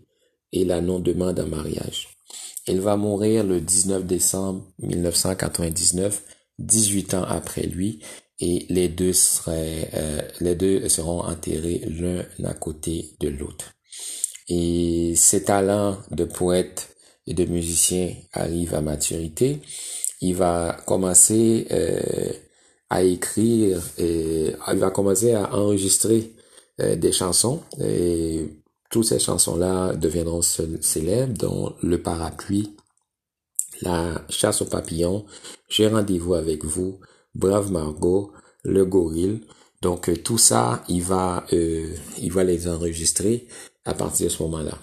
et 0.52 0.64
la 0.64 0.80
non-demande 0.80 1.40
en 1.40 1.46
mariage. 1.46 2.08
Il 2.66 2.80
va 2.80 2.96
mourir 2.96 3.44
le 3.44 3.60
19 3.60 4.04
décembre 4.04 4.62
1999, 4.80 6.22
18 6.58 7.14
ans 7.14 7.24
après 7.24 7.62
lui, 7.62 8.00
et 8.40 8.66
les 8.68 8.88
deux 8.88 9.12
seraient, 9.12 9.88
euh, 9.94 10.20
les 10.40 10.54
deux 10.54 10.88
seront 10.88 11.20
enterrés 11.20 11.82
l'un 11.88 12.24
à 12.48 12.54
côté 12.54 13.16
de 13.20 13.28
l'autre. 13.28 13.72
Et 14.48 15.14
ses 15.16 15.44
talents 15.44 15.98
de 16.10 16.24
poète 16.24 16.94
et 17.26 17.34
de 17.34 17.44
musicien 17.44 18.14
arrivent 18.32 18.74
à 18.74 18.80
maturité. 18.80 19.60
Il 20.20 20.34
va 20.34 20.76
commencer 20.86 21.66
euh, 21.70 22.32
à 22.90 23.02
écrire 23.02 23.82
et 23.98 24.52
il 24.72 24.78
va 24.78 24.90
commencer 24.90 25.32
à 25.32 25.54
enregistrer 25.54 26.32
euh, 26.36 26.37
des 26.78 27.12
chansons 27.12 27.60
et 27.80 28.48
toutes 28.90 29.04
ces 29.04 29.18
chansons-là 29.18 29.94
deviendront 29.94 30.42
célèbres, 30.42 31.36
dont 31.36 31.74
Le 31.82 32.00
Parapluie, 32.00 32.76
La 33.82 34.24
Chasse 34.28 34.62
aux 34.62 34.66
papillons, 34.66 35.26
J'ai 35.68 35.88
rendez-vous 35.88 36.34
avec 36.34 36.64
vous, 36.64 37.00
Brave 37.34 37.70
Margot, 37.70 38.32
Le 38.64 38.84
Gorille. 38.84 39.40
Donc 39.82 40.08
euh, 40.08 40.16
tout 40.16 40.38
ça, 40.38 40.82
il 40.88 41.02
va, 41.02 41.46
il 41.52 42.32
va 42.32 42.44
les 42.44 42.66
enregistrer 42.66 43.46
à 43.84 43.94
partir 43.94 44.26
de 44.26 44.32
ce 44.32 44.42
moment-là. 44.44 44.78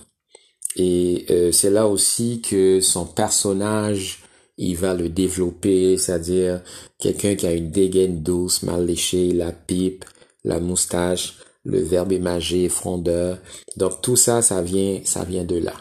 Et 0.76 1.26
euh, 1.30 1.52
c'est 1.52 1.70
là 1.70 1.88
aussi 1.88 2.42
que 2.42 2.82
son 2.82 3.06
personnage, 3.06 4.24
il 4.58 4.76
va 4.76 4.94
le 4.94 5.10
développer, 5.10 5.98
c'est-à-dire 5.98 6.62
quelqu'un 7.00 7.36
qui 7.36 7.48
a 7.48 7.54
une 7.54 7.72
dégaine 7.72 8.22
douce, 8.24 8.64
mal 8.64 8.86
léchée, 8.86 9.32
la 9.32 9.52
pipe, 9.52 10.06
la 10.44 10.60
moustache, 10.60 11.38
le 11.66 11.80
verbe 11.80 12.12
imagé, 12.14 12.70
frondeur. 12.70 13.40
Donc 13.78 14.02
tout 14.02 14.16
ça, 14.16 14.42
ça 14.42 14.62
vient, 14.62 15.02
ça 15.04 15.24
vient 15.24 15.44
de 15.44 15.58
là. 15.58 15.74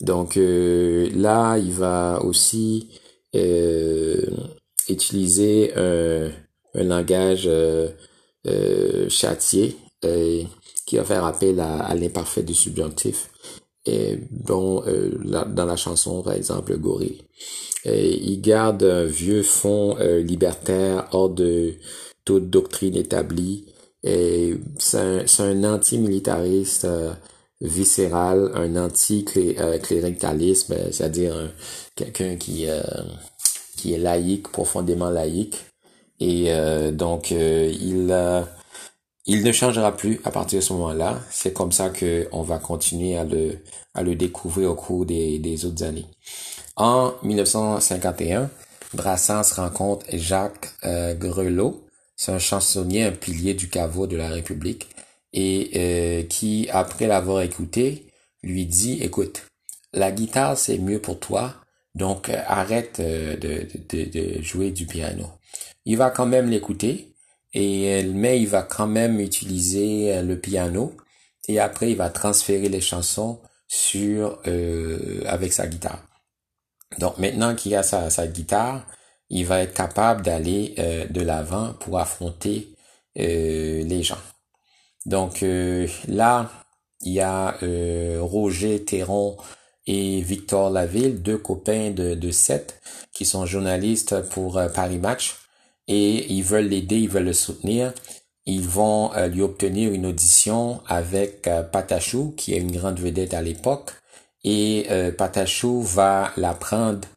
Donc 0.00 0.36
euh, 0.36 1.08
là, 1.14 1.56
il 1.58 1.72
va 1.72 2.20
aussi 2.22 2.90
euh, 3.34 4.26
utiliser 4.88 5.72
un, 5.76 6.30
un 6.74 6.84
langage 6.84 7.46
euh, 7.46 7.88
châtié 9.08 9.76
qui 10.86 10.96
va 10.96 11.04
faire 11.04 11.24
appel 11.24 11.60
à, 11.60 11.94
l'imparfait 11.94 12.44
du 12.44 12.54
subjonctif. 12.54 13.30
Et 13.84 14.18
bon, 14.30 14.82
euh, 14.86 15.10
dans 15.46 15.64
la 15.64 15.76
chanson, 15.76 16.22
par 16.22 16.34
exemple, 16.34 16.76
Gorille. 16.76 17.22
Et 17.84 18.16
il 18.16 18.40
garde 18.40 18.82
un 18.82 19.04
vieux 19.04 19.42
fond 19.42 19.96
euh, 20.00 20.20
libertaire 20.20 21.08
hors 21.12 21.28
de 21.28 21.74
toute 22.24 22.50
doctrine 22.50 22.96
établie. 22.96 23.66
Et 24.06 24.54
c'est 24.78 24.98
un, 24.98 25.24
un 25.40 25.74
anti-militariste 25.74 26.84
euh, 26.84 27.12
viscéral, 27.60 28.52
un 28.54 28.76
anti-cléricalisme, 28.76 30.74
c'est-à-dire 30.92 31.52
quelqu'un 31.94 32.36
qui, 32.36 32.66
qui 33.76 33.94
est 33.94 33.98
laïque, 33.98 34.48
profondément 34.48 35.10
laïque. 35.10 35.56
Et 36.20 36.50
donc, 36.92 37.30
il 37.30 38.12
il 39.26 39.42
ne 39.42 39.52
changera 39.52 39.96
plus 39.96 40.20
à 40.24 40.30
partir 40.30 40.60
de 40.60 40.64
ce 40.64 40.72
moment-là. 40.74 41.20
C'est 41.30 41.52
comme 41.52 41.72
ça 41.72 41.90
que 41.90 42.28
on 42.30 42.42
va 42.42 42.58
continuer 42.58 43.16
à 43.16 43.24
le, 43.24 43.58
à 43.94 44.02
le 44.02 44.14
découvrir 44.14 44.70
au 44.70 44.74
cours 44.74 45.04
des, 45.04 45.38
des 45.40 45.64
autres 45.64 45.82
années. 45.82 46.06
En 46.76 47.12
1951, 47.22 48.50
Brassens 48.94 49.52
rencontre 49.56 50.06
Jacques 50.12 50.70
euh, 50.84 51.14
Grelot. 51.14 51.82
C'est 52.16 52.32
un 52.32 52.38
chansonnier, 52.38 53.04
un 53.04 53.12
pilier 53.12 53.54
du 53.54 53.68
caveau 53.68 54.06
de 54.06 54.16
la 54.16 54.28
République 54.28 54.88
et 55.32 55.70
euh, 55.76 56.22
qui, 56.24 56.68
après 56.72 57.06
l'avoir 57.06 57.42
écouté, 57.42 58.06
lui 58.42 58.66
dit, 58.66 59.02
écoute, 59.02 59.44
la 59.92 60.10
guitare 60.10 60.56
c'est 60.56 60.78
mieux 60.78 61.00
pour 61.00 61.20
toi, 61.20 61.54
donc 61.94 62.28
euh, 62.28 62.40
arrête 62.46 63.00
de, 63.00 63.36
de, 63.90 64.04
de 64.04 64.42
jouer 64.42 64.70
du 64.70 64.86
piano. 64.86 65.26
Il 65.84 65.96
va 65.96 66.10
quand 66.10 66.26
même 66.26 66.50
l'écouter 66.50 67.14
et 67.52 68.02
mais 68.04 68.40
il 68.40 68.48
va 68.48 68.62
quand 68.62 68.86
même 68.86 69.20
utiliser 69.20 70.14
euh, 70.14 70.22
le 70.22 70.38
piano 70.38 70.96
et 71.48 71.58
après 71.58 71.90
il 71.90 71.96
va 71.96 72.10
transférer 72.10 72.68
les 72.68 72.80
chansons 72.80 73.40
sur 73.68 74.40
euh, 74.46 75.22
avec 75.26 75.52
sa 75.52 75.66
guitare. 75.66 76.04
Donc 76.98 77.18
maintenant 77.18 77.54
qu'il 77.54 77.74
a 77.74 77.82
sa, 77.82 78.10
sa 78.10 78.26
guitare, 78.26 78.86
il 79.30 79.44
va 79.46 79.60
être 79.60 79.74
capable 79.74 80.22
d'aller 80.22 80.74
euh, 80.78 81.06
de 81.08 81.20
l'avant 81.20 81.74
pour 81.80 81.98
affronter 81.98 82.72
les 83.18 84.02
gens. 84.02 84.18
Donc 85.06 85.42
là, 86.06 86.50
il 87.00 87.14
y 87.14 87.20
a 87.20 87.56
Roger 88.20 88.84
Théron 88.84 89.38
et 89.86 90.20
Victor 90.20 90.68
Laville, 90.68 91.22
deux 91.22 91.38
copains 91.38 91.92
de, 91.92 92.14
de 92.14 92.30
7 92.30 92.78
qui 93.14 93.24
sont 93.24 93.46
journalistes 93.46 94.20
pour 94.28 94.60
Paris 94.74 94.98
Match 94.98 95.36
et 95.88 96.32
ils 96.32 96.42
veulent 96.42 96.68
l'aider, 96.68 96.96
ils 96.96 97.08
veulent 97.08 97.24
le 97.24 97.32
soutenir. 97.32 97.92
Ils 98.46 98.68
vont 98.68 99.12
euh, 99.14 99.26
lui 99.26 99.42
obtenir 99.42 99.92
une 99.92 100.06
audition 100.06 100.80
avec 100.86 101.48
euh, 101.48 101.62
Patachou, 101.62 102.32
qui 102.36 102.54
est 102.54 102.58
une 102.58 102.76
grande 102.76 103.00
vedette 103.00 103.34
à 103.34 103.42
l'époque, 103.42 103.90
et 104.44 104.86
euh, 104.90 105.10
Patachou 105.10 105.82
va 105.82 106.32
la 106.36 106.54
prendre, 106.54 107.08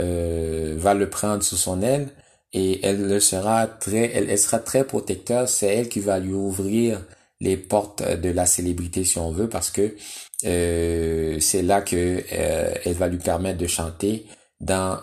euh, 0.00 0.74
va 0.76 0.94
le 0.94 1.08
prendre 1.10 1.42
sous 1.42 1.56
son 1.56 1.82
aile, 1.82 2.08
et 2.52 2.84
elle 2.84 3.06
le 3.06 3.20
sera 3.20 3.66
très, 3.66 4.10
elle, 4.14 4.36
sera 4.38 4.58
très 4.58 4.84
protecteur. 4.84 5.48
C'est 5.48 5.66
elle 5.66 5.88
qui 5.88 6.00
va 6.00 6.18
lui 6.18 6.32
ouvrir 6.32 7.00
les 7.40 7.56
portes 7.56 8.02
de 8.02 8.30
la 8.30 8.46
célébrité, 8.46 9.04
si 9.04 9.18
on 9.18 9.30
veut, 9.30 9.48
parce 9.48 9.70
que 9.70 9.94
c'est 10.42 11.62
là 11.62 11.82
que 11.82 12.22
elle 12.30 12.94
va 12.94 13.08
lui 13.08 13.18
permettre 13.18 13.58
de 13.58 13.66
chanter 13.66 14.26
dans 14.60 14.98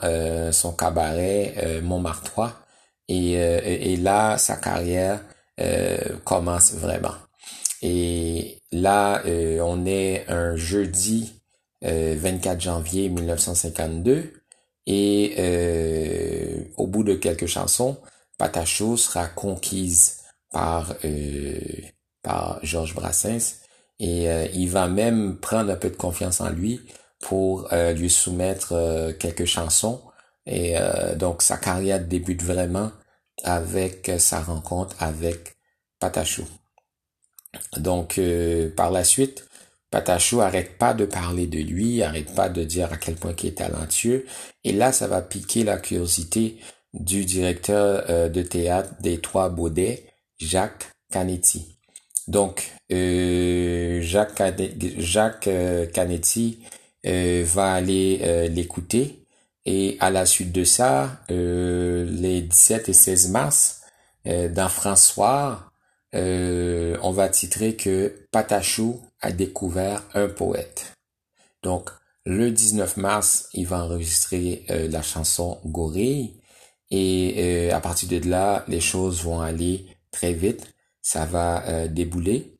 son 0.51 0.74
cabaret 0.74 1.82
Montmartrois 1.84 2.54
euh, 3.10 3.62
et, 3.63 3.94
et, 3.94 3.98
là, 3.98 4.38
sa 4.38 4.58
carrière 4.58 5.22
euh, 5.60 5.98
commence 6.25 6.74
vraiment. 6.74 7.16
Et 7.82 8.62
là, 8.72 9.22
euh, 9.25 9.60
on 9.62 9.86
est 9.86 10.25
un 10.30 10.56
jeudi 10.56 11.34
24 11.82 12.60
janvier 12.60 13.08
1952 13.08 14.34
et 14.88 16.72
au 16.77 16.88
bout 16.88 17.03
de 17.03 17.13
quelques 17.13 17.46
chansons, 17.46 17.98
Patachou 18.38 18.98
sera 18.98 19.27
conquise 19.27 20.24
par 20.51 20.96
par 22.24 22.60
Georges 22.63 22.96
Brassens 22.96 23.58
et 24.00 24.27
il 24.53 24.70
va 24.70 24.88
même 24.88 25.38
prendre 25.38 25.72
un 25.72 25.75
peu 25.75 25.89
de 25.89 25.96
confiance 25.96 26.39
en 26.39 26.50
lui 26.50 26.79
pour 27.20 27.70
lui 27.96 28.10
soumettre 28.10 29.13
quelques 29.20 29.46
chansons 29.46 30.01
et 30.46 30.75
donc 31.17 31.41
sa 31.41 31.58
carrière 31.58 32.00
débute 32.00 32.41
vraiment 32.41 32.91
avec 33.44 34.12
sa 34.20 34.39
rencontre 34.41 34.96
avec 35.00 35.58
Patachou. 36.00 36.46
Donc 37.77 38.17
euh, 38.17 38.70
par 38.75 38.91
la 38.91 39.03
suite, 39.03 39.47
Patachou 39.91 40.41
arrête 40.41 40.77
pas 40.77 40.94
de 40.94 41.06
parler 41.06 41.48
de 41.48 41.60
lui, 41.60 42.03
arrête 42.03 42.34
pas 42.36 42.50
de 42.50 42.63
dire 42.63 42.91
à 42.91 42.98
quel 42.98 43.15
point 43.15 43.34
il 43.41 43.48
est 43.48 43.58
talentueux. 43.58 44.25
Et 44.63 44.74
là, 44.74 44.91
ça 44.91 45.08
va 45.08 45.22
piquer 45.22 45.63
la 45.63 45.77
curiosité 45.77 46.58
du 46.94 47.25
directeur 47.25 48.06
euh, 48.10 48.29
de 48.29 48.41
théâtre 48.41 48.94
des 49.01 49.20
Trois 49.20 49.50
Baudets, 49.50 50.06
Jacques 50.39 50.91
Canetti. 51.12 51.77
Donc, 52.27 52.72
euh, 52.91 54.01
Jacques, 54.01 54.41
Jacques 54.98 55.50
Canetti 55.94 56.60
va 57.03 57.72
aller 57.74 58.50
l'écouter 58.50 59.27
et 59.67 59.98
à 60.00 60.10
la 60.10 60.25
suite 60.25 60.53
de 60.53 60.63
ça, 60.63 61.20
euh, 61.29 62.08
les 62.10 62.41
17 62.41 62.88
et 62.88 62.94
16 62.94 63.32
mars, 63.32 63.82
euh, 64.25 64.48
dans 64.48 64.70
François, 64.70 65.74
euh, 66.15 66.98
on 67.03 67.12
va 67.12 67.27
titrer 67.27 67.75
que 67.75 68.25
Patachou 68.32 69.01
a 69.22 69.32
découvert 69.32 70.04
un 70.14 70.28
poète. 70.28 70.94
Donc, 71.64 71.90
le 72.26 72.52
19 72.52 72.98
mars, 72.98 73.50
il 73.54 73.66
va 73.68 73.84
enregistrer 73.84 74.66
euh, 74.70 74.88
la 74.90 75.02
chanson 75.02 75.60
Gorille. 75.66 76.40
Et 76.90 77.70
à 77.72 77.82
partir 77.82 78.08
de 78.08 78.30
là, 78.30 78.64
les 78.70 78.80
choses 78.80 79.22
vont 79.22 79.42
aller 79.42 79.86
très 80.12 80.32
vite. 80.32 80.74
ça 81.02 81.26
va 81.26 81.88
débouler. 81.90 82.56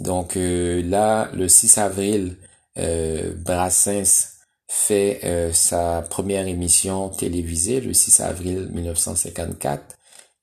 Donc 0.00 0.34
là, 0.34 1.30
le 1.32 1.48
6 1.48 1.78
avril, 1.78 2.36
Brassens 2.76 4.34
fait 4.68 5.50
sa 5.54 6.02
première 6.02 6.46
émission 6.46 7.08
télévisée 7.08 7.80
le 7.80 7.94
6 7.94 8.20
avril 8.20 8.68
1954 8.70 9.96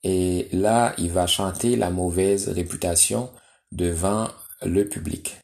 et 0.04 0.48
là, 0.52 0.94
il 0.98 1.10
va 1.10 1.26
chanter 1.26 1.76
la 1.76 1.90
mauvaise 1.90 2.48
réputation 2.48 3.30
devant 3.72 4.28
le 4.62 4.88
public. 4.88 5.36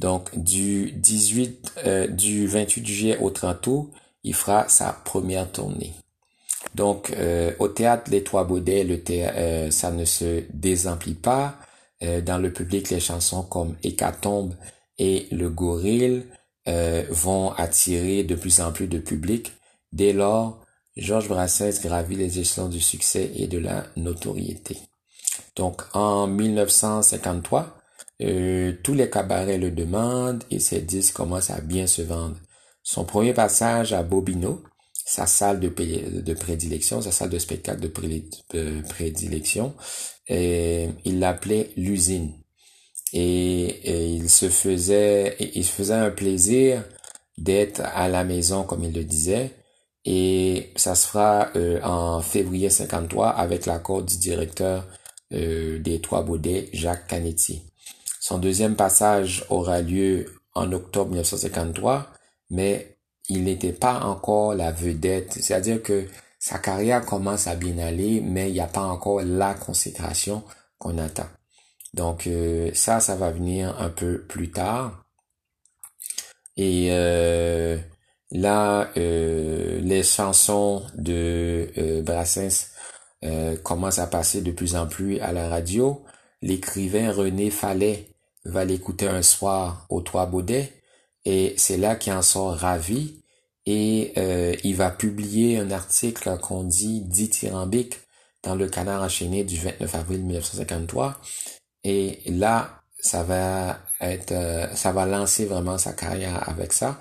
Donc, 0.00 0.36
du 0.38 0.92
18, 0.92 1.72
euh, 1.86 2.06
du 2.06 2.46
28 2.46 2.86
juillet 2.86 3.18
au 3.18 3.28
30 3.28 3.66
août, 3.66 3.90
il 4.24 4.34
fera 4.34 4.66
sa 4.66 4.94
première 5.04 5.52
tournée. 5.52 5.92
Donc, 6.74 7.10
euh, 7.10 7.52
au 7.58 7.68
théâtre 7.68 8.10
Les 8.10 8.24
Trois 8.24 8.44
Baudets, 8.44 8.82
le 8.84 8.98
euh, 9.10 9.70
ça 9.70 9.90
ne 9.90 10.06
se 10.06 10.42
désemplit 10.54 11.14
pas. 11.14 11.56
dans 12.24 12.38
le 12.38 12.50
public, 12.50 12.88
les 12.88 13.00
chansons 13.00 13.42
comme 13.42 13.76
Hécatombe 13.82 14.54
et 14.96 15.26
Le 15.32 15.50
Gorille 15.50 16.24
vont 17.10 17.52
attirer 17.52 18.24
de 18.24 18.34
plus 18.34 18.60
en 18.62 18.72
plus 18.72 18.86
de 18.86 18.98
public. 18.98 19.52
Dès 19.92 20.14
lors, 20.14 20.64
Georges 20.96 21.28
Brassens 21.28 21.82
gravit 21.82 22.16
les 22.16 22.38
échelons 22.38 22.68
du 22.68 22.80
succès 22.80 23.32
et 23.36 23.48
de 23.48 23.58
la 23.58 23.84
notoriété. 23.96 24.78
Donc, 25.56 25.82
en 25.92 26.26
1953, 26.26 27.79
euh, 28.22 28.74
tous 28.82 28.94
les 28.94 29.08
cabarets 29.08 29.58
le 29.58 29.70
demandent 29.70 30.44
et 30.50 30.58
ses 30.58 30.80
disques 30.82 31.14
commencent 31.14 31.50
à 31.50 31.60
bien 31.60 31.86
se 31.86 32.02
vendre. 32.02 32.36
Son 32.82 33.04
premier 33.04 33.32
passage 33.32 33.92
à 33.92 34.02
Bobino, 34.02 34.62
sa 34.92 35.26
salle 35.26 35.58
de, 35.60 35.68
prédilection, 36.34 37.00
sa 37.00 37.12
salle 37.12 37.30
de 37.30 37.38
spectacle 37.38 37.80
de, 37.80 38.82
prédilection, 38.88 39.74
euh, 40.30 40.88
il 41.04 41.18
l'appelait 41.18 41.70
l'usine. 41.76 42.34
Et, 43.12 44.14
il 44.14 44.28
se 44.30 44.48
faisait, 44.48 45.36
il 45.40 45.64
se 45.64 45.72
faisait 45.72 45.94
un 45.94 46.10
plaisir 46.10 46.84
d'être 47.38 47.80
à 47.82 48.08
la 48.08 48.22
maison, 48.22 48.64
comme 48.64 48.84
il 48.84 48.92
le 48.92 49.04
disait, 49.04 49.50
et 50.04 50.72
ça 50.76 50.94
se 50.94 51.06
fera 51.08 51.50
euh, 51.56 51.80
en 51.82 52.20
février 52.22 52.70
53 52.70 53.30
avec 53.30 53.66
l'accord 53.66 54.02
du 54.02 54.18
directeur 54.18 54.86
des 55.32 56.00
Trois 56.02 56.24
Baudets, 56.24 56.68
Jacques 56.72 57.06
Canetti. 57.06 57.69
Son 58.20 58.38
deuxième 58.38 58.76
passage 58.76 59.46
aura 59.48 59.80
lieu 59.80 60.26
en 60.54 60.70
octobre 60.72 61.10
1953, 61.10 62.06
mais 62.50 62.98
il 63.30 63.44
n'était 63.44 63.72
pas 63.72 64.00
encore 64.00 64.54
la 64.54 64.72
vedette. 64.72 65.32
C'est-à-dire 65.40 65.82
que 65.82 66.06
sa 66.38 66.58
carrière 66.58 67.04
commence 67.04 67.46
à 67.46 67.54
bien 67.54 67.78
aller, 67.78 68.20
mais 68.20 68.50
il 68.50 68.52
n'y 68.52 68.60
a 68.60 68.66
pas 68.66 68.82
encore 68.82 69.22
la 69.22 69.54
consécration 69.54 70.44
qu'on 70.78 70.98
attend. 70.98 71.28
Donc 71.94 72.26
euh, 72.26 72.70
ça, 72.74 73.00
ça 73.00 73.16
va 73.16 73.30
venir 73.30 73.74
un 73.80 73.88
peu 73.88 74.20
plus 74.20 74.50
tard. 74.50 75.02
Et 76.58 76.88
euh, 76.90 77.78
là, 78.32 78.90
euh, 78.98 79.80
les 79.80 80.02
chansons 80.02 80.82
de 80.94 82.02
Brassens 82.04 82.68
commencent 83.62 83.98
à 83.98 84.06
passer 84.06 84.42
de 84.42 84.50
plus 84.50 84.76
en 84.76 84.86
plus 84.86 85.20
à 85.20 85.32
la 85.32 85.48
radio 85.48 86.04
l'écrivain 86.42 87.12
René 87.12 87.50
Fallet 87.50 88.09
va 88.44 88.64
l'écouter 88.64 89.08
un 89.08 89.22
soir 89.22 89.86
aux 89.88 90.00
Trois 90.00 90.26
Baudets 90.26 90.72
et 91.24 91.54
c'est 91.56 91.76
là 91.76 91.96
qu'il 91.96 92.12
en 92.12 92.22
sort 92.22 92.54
ravi 92.54 93.22
et 93.66 94.12
euh, 94.16 94.56
il 94.64 94.76
va 94.76 94.90
publier 94.90 95.58
un 95.58 95.70
article 95.70 96.38
qu'on 96.38 96.64
dit 96.64 97.02
dithyrambique 97.02 98.00
dans 98.42 98.54
le 98.54 98.68
canard 98.68 99.02
enchaîné 99.02 99.44
du 99.44 99.58
29 99.58 99.94
avril 99.94 100.20
1953 100.24 101.20
et 101.84 102.20
là 102.26 102.80
ça 103.02 103.22
va 103.22 103.78
être 104.00 104.32
euh, 104.32 104.66
ça 104.74 104.92
va 104.92 105.06
lancer 105.06 105.46
vraiment 105.46 105.78
sa 105.78 105.92
carrière 105.92 106.48
avec 106.48 106.72
ça. 106.72 106.98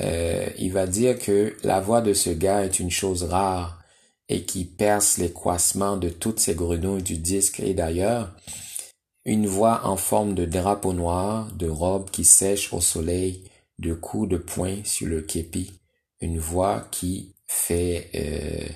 Euh, 0.00 0.46
il 0.58 0.72
va 0.72 0.86
dire 0.86 1.18
que 1.18 1.56
la 1.62 1.80
voix 1.80 2.00
de 2.00 2.14
ce 2.14 2.30
gars 2.30 2.64
est 2.64 2.78
une 2.78 2.90
chose 2.90 3.24
rare 3.24 3.78
et 4.28 4.44
qui 4.44 4.64
perce 4.64 5.18
les 5.18 5.32
coissements 5.32 5.96
de 5.96 6.08
toutes 6.08 6.40
ces 6.40 6.54
grenouilles 6.54 7.02
du 7.02 7.18
disque 7.18 7.60
et 7.60 7.74
d'ailleurs 7.74 8.34
une 9.24 9.46
voix 9.46 9.86
en 9.86 9.96
forme 9.96 10.34
de 10.34 10.44
drapeau 10.44 10.92
noir, 10.92 11.52
de 11.52 11.68
robe 11.68 12.10
qui 12.10 12.24
sèche 12.24 12.72
au 12.72 12.80
soleil, 12.80 13.44
de 13.78 13.94
coups 13.94 14.28
de 14.28 14.36
poing 14.36 14.78
sur 14.84 15.08
le 15.08 15.22
képi, 15.22 15.72
une 16.20 16.38
voix 16.38 16.86
qui 16.90 17.34
fait, 17.46 18.10
euh, 18.14 18.68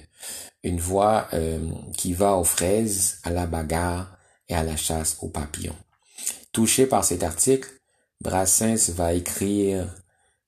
une 0.62 0.78
voix 0.78 1.28
euh, 1.32 1.58
qui 1.96 2.12
va 2.12 2.36
aux 2.36 2.44
fraises, 2.44 3.18
à 3.24 3.30
la 3.30 3.46
bagarre 3.46 4.18
et 4.48 4.54
à 4.54 4.62
la 4.62 4.76
chasse 4.76 5.18
aux 5.20 5.28
papillons. 5.28 5.76
Touché 6.52 6.86
par 6.86 7.04
cet 7.04 7.22
article, 7.22 7.68
Brassens 8.20 8.90
va 8.90 9.12
écrire, 9.14 9.86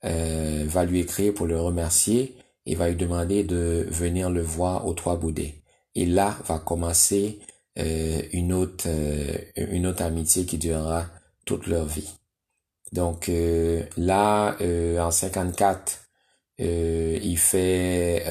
euh, 0.04 0.64
va 0.66 0.84
lui 0.84 1.00
écrire 1.00 1.34
pour 1.34 1.46
le 1.46 1.60
remercier 1.60 2.36
et 2.66 2.74
va 2.74 2.88
lui 2.88 2.96
demander 2.96 3.44
de 3.44 3.86
venir 3.90 4.30
le 4.30 4.42
voir 4.42 4.86
aux 4.86 4.94
Trois 4.94 5.16
Boudets. 5.16 5.62
Et 5.94 6.06
là 6.06 6.36
va 6.46 6.58
commencer 6.58 7.40
euh, 7.78 8.22
une 8.32 8.52
autre 8.52 8.86
euh, 8.88 9.38
une 9.56 9.86
autre 9.86 10.02
amitié 10.02 10.44
qui 10.44 10.58
durera 10.58 11.06
toute 11.44 11.66
leur 11.66 11.86
vie. 11.86 12.10
Donc 12.92 13.28
euh, 13.28 13.84
là, 13.96 14.56
en 15.00 15.10
54, 15.10 16.00
il 16.58 17.38
fait 17.38 18.24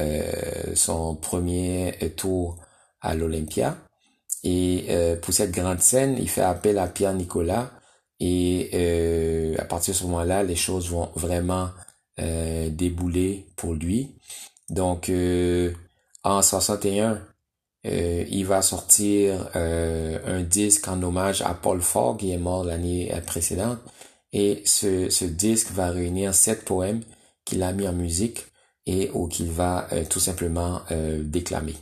son 0.74 1.16
premier 1.16 1.94
tour 2.16 2.58
à 3.00 3.14
l'Olympia. 3.14 3.78
Et 4.44 4.86
pour 5.22 5.32
cette 5.32 5.52
grande 5.52 5.80
scène, 5.80 6.16
il 6.18 6.28
fait 6.28 6.42
appel 6.42 6.78
à 6.78 6.88
Pierre 6.88 7.14
Nicolas. 7.14 7.70
Et 8.20 9.56
à 9.58 9.64
partir 9.64 9.94
de 9.94 9.98
ce 9.98 10.04
moment-là, 10.04 10.42
les 10.42 10.56
choses 10.56 10.90
vont 10.90 11.10
vraiment 11.14 11.70
débouler 12.18 13.46
pour 13.56 13.74
lui. 13.74 14.16
Donc 14.68 15.10
en 16.24 16.42
61, 16.42 17.22
euh, 17.86 18.24
il 18.28 18.44
va 18.44 18.60
sortir 18.62 19.50
euh, 19.54 20.18
un 20.26 20.42
disque 20.42 20.88
en 20.88 21.00
hommage 21.02 21.42
à 21.42 21.54
Paul 21.54 21.80
Fort 21.80 22.16
qui 22.16 22.32
est 22.32 22.38
mort 22.38 22.64
l'année 22.64 23.12
précédente. 23.26 23.78
Et 24.32 24.62
ce, 24.66 25.08
ce 25.10 25.24
disque 25.24 25.70
va 25.70 25.90
réunir 25.90 26.34
sept 26.34 26.64
poèmes 26.64 27.02
qu'il 27.44 27.62
a 27.62 27.72
mis 27.72 27.88
en 27.88 27.92
musique 27.92 28.46
et 28.86 29.10
ou 29.14 29.28
qu'il 29.28 29.50
va 29.50 29.88
euh, 29.92 30.04
tout 30.08 30.20
simplement 30.20 30.82
déclamer. 31.20 31.74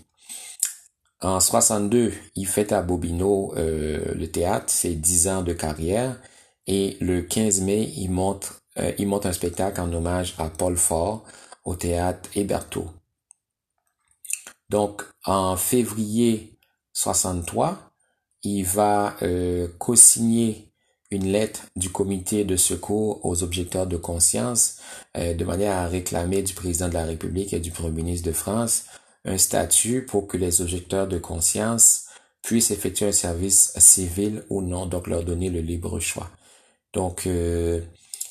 En 1.23 1.41
62, 1.41 2.13
il 2.35 2.47
fait 2.47 2.73
à 2.73 2.83
Bobino 2.83 3.55
le 3.57 4.27
théâtre, 4.27 4.71
ses 4.71 4.95
dix 4.95 5.29
ans 5.29 5.43
de 5.43 5.55
carrière. 5.55 6.21
Et 6.67 6.97
le 7.01 7.23
15 7.23 7.63
mai, 7.63 7.91
il 7.97 8.11
monte, 8.11 8.53
il 8.99 9.07
monte 9.09 9.25
un 9.25 9.33
spectacle 9.33 9.81
en 9.81 9.93
hommage 9.93 10.35
à 10.39 10.51
Paul 10.51 10.77
Fort 10.77 11.25
au 11.65 11.75
théâtre 11.75 12.29
Héberto. 12.35 12.87
Donc, 14.69 15.03
en 15.25 15.57
février 15.57 16.59
63, 16.93 17.93
il 18.43 18.65
va 18.65 19.17
euh, 19.23 19.69
co-signer 19.79 20.73
une 21.11 21.27
lettre 21.27 21.67
du 21.77 21.91
comité 21.91 22.45
de 22.45 22.57
secours 22.57 23.25
aux 23.25 23.43
objecteurs 23.43 23.87
de 23.87 23.97
conscience 23.97 24.79
euh, 25.17 25.35
de 25.35 25.45
manière 25.45 25.77
à 25.77 25.87
réclamer 25.87 26.43
du 26.43 26.55
président 26.55 26.89
de 26.89 26.95
la 26.95 27.05
République 27.05 27.53
et 27.53 27.61
du 27.61 27.71
Premier 27.71 28.03
ministre 28.03 28.27
de 28.27 28.33
France 28.33 28.85
un 29.25 29.39
statut 29.39 30.05
pour 30.07 30.29
que 30.29 30.37
les 30.37 30.61
objecteurs 30.61 31.09
de 31.09 31.19
conscience 31.19 32.07
puissent 32.43 32.71
effectuer 32.71 33.07
un 33.07 33.13
service 33.13 33.73
civil 33.77 34.45
ou 34.51 34.63
non, 34.63 34.87
donc 34.87 35.09
leur 35.09 35.25
donner 35.25 35.51
le 35.51 35.61
libre 35.61 35.99
choix. 35.99 36.31
Donc 36.93 37.27
euh, 37.27 37.81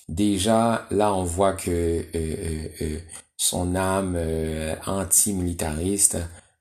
déjà 0.08 0.88
là 0.92 1.14
on 1.14 1.24
voit 1.24 1.54
que 1.54 2.06
son 3.38 3.76
âme 3.76 4.16
euh, 4.18 4.76
anti-militariste 4.86 6.18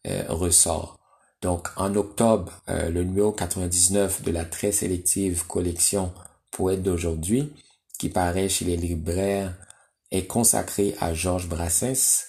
euh, 0.07 0.25
ressort. 0.29 0.99
Donc 1.43 1.69
en 1.77 1.95
octobre, 1.95 2.53
euh, 2.69 2.91
le 2.91 3.05
numéro 3.05 3.33
99 3.33 4.23
de 4.23 4.31
la 4.31 4.45
très 4.45 4.73
sélective 4.73 5.47
collection 5.47 6.13
Poète 6.51 6.83
d'aujourd'hui, 6.83 7.53
qui 7.99 8.09
paraît 8.09 8.49
chez 8.49 8.65
les 8.65 8.77
libraires, 8.77 9.55
est 10.11 10.27
consacré 10.27 10.95
à 11.01 11.15
Georges 11.15 11.49
Brassens. 11.49 12.27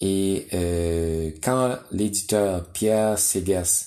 Et 0.00 0.48
quand 1.42 1.78
l'éditeur 1.92 2.66
Pierre 2.72 3.18
Segers 3.18 3.86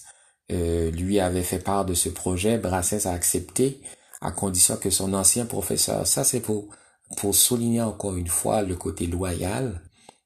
lui 0.49 1.19
avait 1.19 1.43
fait 1.43 1.59
part 1.59 1.83
de 1.85 1.93
ce 1.93 2.07
projet, 2.07 2.57
Brassens 2.57 3.05
a 3.05 3.11
accepté 3.11 3.81
à 4.21 4.31
condition 4.31 4.77
que 4.77 4.89
son 4.89 5.13
ancien 5.13 5.45
professeur, 5.45 6.07
ça 6.07 6.23
c'est 6.23 6.39
pour, 6.39 6.69
pour 7.17 7.35
souligner 7.35 7.81
encore 7.81 8.15
une 8.15 8.29
fois 8.29 8.61
le 8.61 8.75
côté 8.75 9.07
loyal 9.07 9.81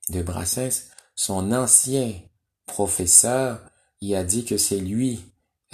de 0.09 0.21
Brassens, 0.21 0.89
son 1.15 1.51
ancien 1.51 2.13
professeur, 2.65 3.61
il 4.01 4.15
a 4.15 4.23
dit 4.23 4.45
que 4.45 4.57
c'est 4.57 4.79
lui 4.79 5.19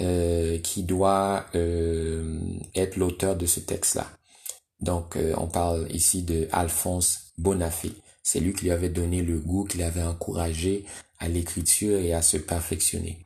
euh, 0.00 0.58
qui 0.58 0.82
doit 0.82 1.46
euh, 1.54 2.38
être 2.74 2.96
l'auteur 2.96 3.36
de 3.36 3.46
ce 3.46 3.60
texte-là. 3.60 4.06
Donc, 4.80 5.16
euh, 5.16 5.32
on 5.38 5.46
parle 5.46 5.86
ici 5.90 6.22
de 6.22 6.48
Alphonse 6.52 7.32
Bonafé. 7.38 7.92
C'est 8.22 8.40
lui 8.40 8.52
qui 8.52 8.64
lui 8.64 8.72
avait 8.72 8.88
donné 8.88 9.22
le 9.22 9.38
goût, 9.38 9.64
qui 9.64 9.78
l'avait 9.78 10.02
encouragé 10.02 10.84
à 11.18 11.28
l'écriture 11.28 11.98
et 11.98 12.12
à 12.12 12.22
se 12.22 12.36
perfectionner. 12.36 13.24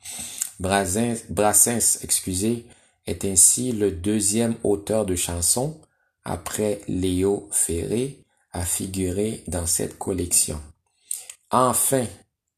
Brassens, 0.60 1.24
Brassens 1.30 1.98
excusez, 2.02 2.66
est 3.06 3.24
ainsi 3.24 3.72
le 3.72 3.90
deuxième 3.90 4.54
auteur 4.62 5.06
de 5.06 5.16
chansons 5.16 5.80
après 6.24 6.82
Léo 6.86 7.48
Ferré 7.50 8.22
à 8.52 8.64
figurer 8.64 9.42
dans 9.48 9.66
cette 9.66 9.98
collection. 9.98 10.60
Enfin, 11.50 12.06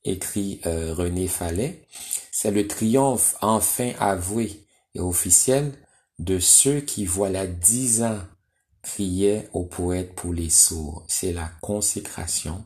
écrit 0.05 0.61
euh, 0.67 0.95
René 0.95 1.29
Fallet, 1.29 1.87
c'est 2.31 2.51
le 2.51 2.67
triomphe 2.67 3.37
enfin 3.41 3.93
avoué 3.99 4.67
et 4.95 5.01
officiel 5.01 5.73
de 6.19 6.39
ceux 6.39 6.81
qui 6.81 7.07
voilà 7.07 7.47
dix 7.47 8.03
ans 8.03 8.21
criaient 8.83 9.49
au 9.53 9.65
poète 9.65 10.15
pour 10.15 10.33
les 10.33 10.51
sourds. 10.51 11.05
C'est 11.09 11.33
la 11.33 11.51
consécration. 11.61 12.65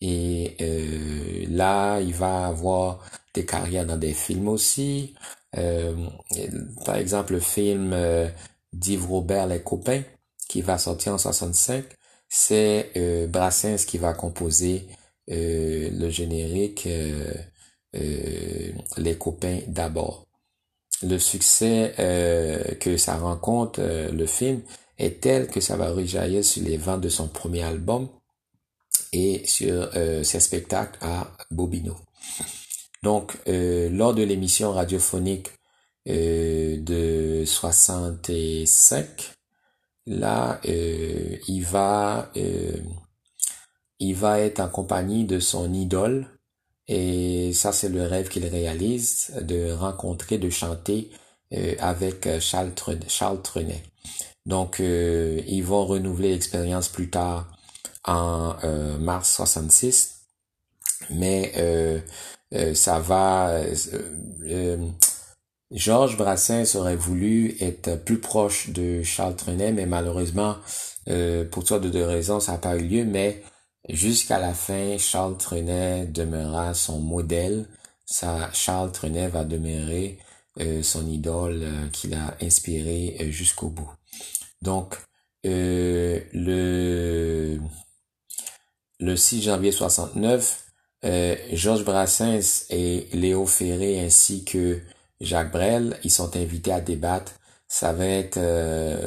Et 0.00 0.56
euh, 0.60 1.46
là, 1.50 2.00
il 2.00 2.14
va 2.14 2.46
avoir 2.46 3.04
des 3.34 3.44
carrières 3.44 3.86
dans 3.86 3.98
des 3.98 4.14
films 4.14 4.48
aussi. 4.48 5.14
Euh, 5.56 5.94
par 6.84 6.96
exemple, 6.96 7.34
le 7.34 7.40
film 7.40 7.92
euh, 7.92 8.28
d'Yves 8.72 9.06
Robert 9.06 9.46
Les 9.46 9.62
Copains, 9.62 10.02
qui 10.48 10.62
va 10.62 10.78
sortir 10.78 11.14
en 11.14 11.18
65, 11.18 11.84
c'est 12.28 12.90
euh, 12.96 13.26
Brassens 13.26 13.84
qui 13.86 13.98
va 13.98 14.14
composer 14.14 14.86
euh, 15.30 15.90
le 15.92 16.10
générique 16.10 16.86
euh, 16.86 18.72
Les 18.96 19.16
Copains 19.16 19.60
d'abord. 19.66 20.26
Le 21.02 21.18
succès 21.18 21.94
que 22.78 22.96
ça 22.98 23.16
rencontre, 23.16 23.80
le 23.80 24.26
film, 24.26 24.60
est 24.98 25.22
tel 25.22 25.48
que 25.48 25.60
ça 25.60 25.76
va 25.76 25.90
rejaillir 25.90 26.44
sur 26.44 26.62
les 26.62 26.76
ventes 26.76 27.00
de 27.00 27.08
son 27.08 27.26
premier 27.26 27.62
album 27.62 28.06
et 29.14 29.42
sur 29.46 29.90
ses 30.22 30.40
spectacles 30.40 30.98
à 31.00 31.32
Bobino. 31.50 31.96
Donc, 33.02 33.32
lors 33.46 34.12
de 34.12 34.22
l'émission 34.22 34.72
radiophonique 34.72 35.48
de 36.04 37.44
65, 37.46 39.06
là, 40.10 40.60
euh, 40.66 41.36
il 41.48 41.64
va, 41.64 42.30
euh, 42.36 42.76
il 44.00 44.14
va 44.14 44.40
être 44.40 44.60
en 44.60 44.68
compagnie 44.68 45.24
de 45.24 45.38
son 45.38 45.72
idole. 45.72 46.26
Et 46.88 47.52
ça, 47.52 47.72
c'est 47.72 47.88
le 47.88 48.02
rêve 48.02 48.28
qu'il 48.28 48.44
réalise, 48.46 49.32
de 49.42 49.70
rencontrer, 49.70 50.38
de 50.38 50.50
chanter 50.50 51.10
euh, 51.54 51.74
avec 51.78 52.28
Charles, 52.40 52.72
Charles 53.06 53.42
Trenet. 53.42 53.82
Donc, 54.46 54.80
ils 54.80 55.62
vont 55.62 55.86
renouveler 55.86 56.30
l'expérience 56.30 56.88
plus 56.88 57.10
tard 57.10 57.46
en 58.04 58.56
mars 58.98 59.32
66. 59.34 60.22
Mais 61.10 61.52
ça 62.74 62.98
va... 62.98 63.62
Georges 65.70 66.16
Brassens 66.16 66.74
aurait 66.74 66.96
voulu 66.96 67.56
être 67.60 67.94
plus 67.96 68.18
proche 68.18 68.70
de 68.70 69.02
Charles 69.04 69.36
Trenet, 69.36 69.72
mais 69.72 69.86
malheureusement, 69.86 70.56
euh, 71.08 71.44
pour 71.44 71.62
toi 71.64 71.78
de 71.78 71.88
deux 71.88 72.04
raisons, 72.04 72.40
ça 72.40 72.52
n'a 72.52 72.58
pas 72.58 72.76
eu 72.76 72.82
lieu, 72.82 73.04
mais 73.04 73.42
jusqu'à 73.88 74.38
la 74.38 74.54
fin, 74.54 74.98
Charles 74.98 75.36
Trenet 75.38 76.06
demeurera 76.06 76.74
son 76.74 77.00
modèle. 77.00 77.66
Charles 78.52 78.92
Trenet 78.92 79.28
va 79.28 79.44
demeurer 79.44 80.18
euh, 80.58 80.82
son 80.82 81.06
idole 81.06 81.60
euh, 81.62 81.88
qu'il 81.88 82.14
a 82.14 82.36
inspiré 82.42 83.16
jusqu'au 83.30 83.68
bout. 83.68 83.90
Donc, 84.62 84.96
le, 85.44 86.20
le 88.98 89.16
6 89.16 89.42
janvier 89.42 89.72
69, 89.72 90.66
Georges 91.52 91.84
Brassens 91.84 92.66
et 92.68 93.08
Léo 93.12 93.46
Ferré 93.46 94.00
ainsi 94.00 94.44
que 94.44 94.82
Jacques 95.20 95.52
Brel, 95.52 95.98
ils 96.02 96.10
sont 96.10 96.36
invités 96.36 96.72
à 96.72 96.80
débattre. 96.80 97.32
Ça 97.68 97.92
va 97.92 98.06
être 98.06 98.38
euh, 98.38 98.98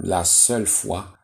la 0.00 0.24
seule 0.24 0.66
fois 0.66 1.15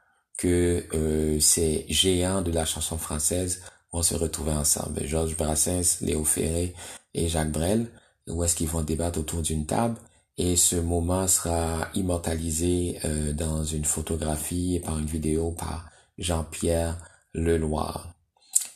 que 0.43 0.85
euh, 0.93 1.39
ces 1.39 1.87
géants 1.89 2.43
de 2.43 2.51
la 2.51 2.65
chanson 2.65 2.99
française 2.99 3.63
vont 3.93 4.03
se 4.03 4.17
retrouver 4.17 4.51
ensemble. 4.51 5.07
Georges 5.07 5.37
Brassens, 5.37 5.99
Léo 6.01 6.25
Ferré 6.25 6.75
et 7.15 7.29
Jacques 7.29 7.53
Brel, 7.53 7.87
où 8.27 8.43
est-ce 8.43 8.57
qu'ils 8.57 8.67
vont 8.67 8.83
débattre 8.83 9.21
autour 9.21 9.43
d'une 9.43 9.67
table? 9.67 9.95
Et 10.37 10.57
ce 10.57 10.75
moment 10.75 11.29
sera 11.29 11.87
immortalisé 11.95 12.99
euh, 13.05 13.33
dans 13.33 13.63
une 13.63 13.85
photographie 13.85 14.75
et 14.75 14.81
par 14.81 14.99
une 14.99 15.07
vidéo 15.07 15.53
par 15.53 15.89
Jean-Pierre 16.19 16.99
Leloir. 17.35 18.13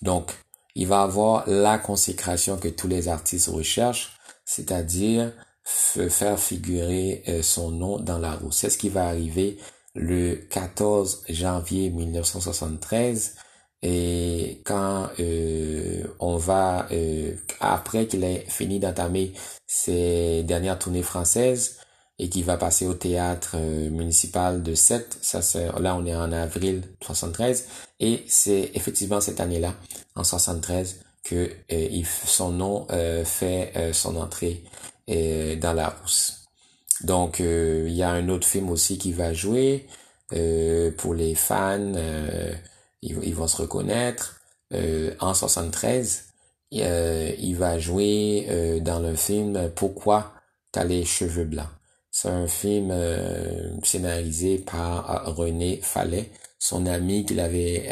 Donc, 0.02 0.34
il 0.76 0.86
va 0.86 1.02
avoir 1.02 1.48
la 1.48 1.78
consécration 1.78 2.58
que 2.58 2.68
tous 2.68 2.86
les 2.86 3.08
artistes 3.08 3.48
recherchent, 3.48 4.12
c'est-à-dire 4.44 5.32
faire 5.64 6.38
figurer 6.38 7.24
euh, 7.26 7.42
son 7.42 7.72
nom 7.72 7.98
dans 7.98 8.18
la 8.18 8.34
roue. 8.34 8.52
C'est 8.52 8.70
ce 8.70 8.78
qui 8.78 8.88
va 8.88 9.08
arriver 9.08 9.58
le 9.96 10.36
14 10.50 11.24
janvier 11.28 11.90
1973 11.90 13.34
et 13.82 14.62
quand 14.64 15.08
euh, 15.20 16.04
on 16.18 16.36
va 16.36 16.86
euh, 16.92 17.34
après 17.60 18.06
qu'il 18.06 18.24
ait 18.24 18.44
fini 18.48 18.78
d'entamer 18.80 19.32
ses 19.66 20.42
dernières 20.44 20.78
tournées 20.78 21.02
françaises 21.02 21.78
et 22.18 22.28
qu'il 22.30 22.44
va 22.44 22.56
passer 22.56 22.86
au 22.86 22.94
théâtre 22.94 23.56
municipal 23.90 24.62
de 24.62 24.74
Sète, 24.74 25.18
ça 25.20 25.42
c'est 25.42 25.66
là 25.80 25.96
on 25.96 26.06
est 26.06 26.14
en 26.14 26.32
avril 26.32 26.82
73 27.02 27.66
et 28.00 28.24
c'est 28.28 28.70
effectivement 28.74 29.20
cette 29.20 29.40
année-là 29.40 29.74
en 30.14 30.24
73 30.24 31.00
que 31.26 31.50
euh, 31.72 32.02
son 32.24 32.50
nom 32.52 32.86
euh, 32.90 33.24
fait 33.24 33.72
euh, 33.76 33.92
son 33.92 34.16
entrée 34.16 34.62
dans 35.08 35.72
la 35.72 35.90
rousse. 35.90 36.35
Donc 37.06 37.38
il 37.38 37.92
y 37.92 38.02
a 38.02 38.10
un 38.10 38.28
autre 38.28 38.46
film 38.46 38.68
aussi 38.70 38.98
qui 38.98 39.12
va 39.12 39.32
jouer 39.32 39.86
pour 40.98 41.14
les 41.14 41.34
fans, 41.34 41.92
ils, 43.02 43.34
vont 43.34 43.46
se 43.46 43.56
reconnaître. 43.62 44.40
en 45.20 45.32
73, 45.32 46.24
il 46.72 47.54
va 47.56 47.78
jouer 47.78 48.80
dans 48.82 48.98
le 48.98 49.14
film 49.14 49.70
Pourquoi 49.76 50.32
t'as 50.72 50.84
les 50.84 51.04
cheveux 51.04 51.44
blancs? 51.44 51.68
C'est 52.10 52.28
un 52.28 52.48
film 52.48 52.92
scénarisé 53.84 54.58
par 54.58 55.36
René 55.36 55.78
Fallet, 55.82 56.30
son 56.58 56.86
ami 56.86 57.24
qu'il 57.24 57.38
avait 57.38 57.88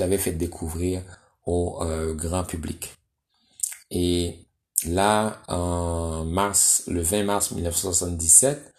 avait 0.00 0.18
fait 0.18 0.32
découvrir 0.32 1.02
au 1.46 1.78
euh, 1.82 2.14
grand 2.14 2.44
public. 2.44 2.92
Et 3.90 4.43
là, 4.86 5.42
en 5.48 6.24
mars, 6.24 6.84
le 6.88 7.00
20 7.02 7.24
mars 7.24 7.50
1977, 7.52 8.74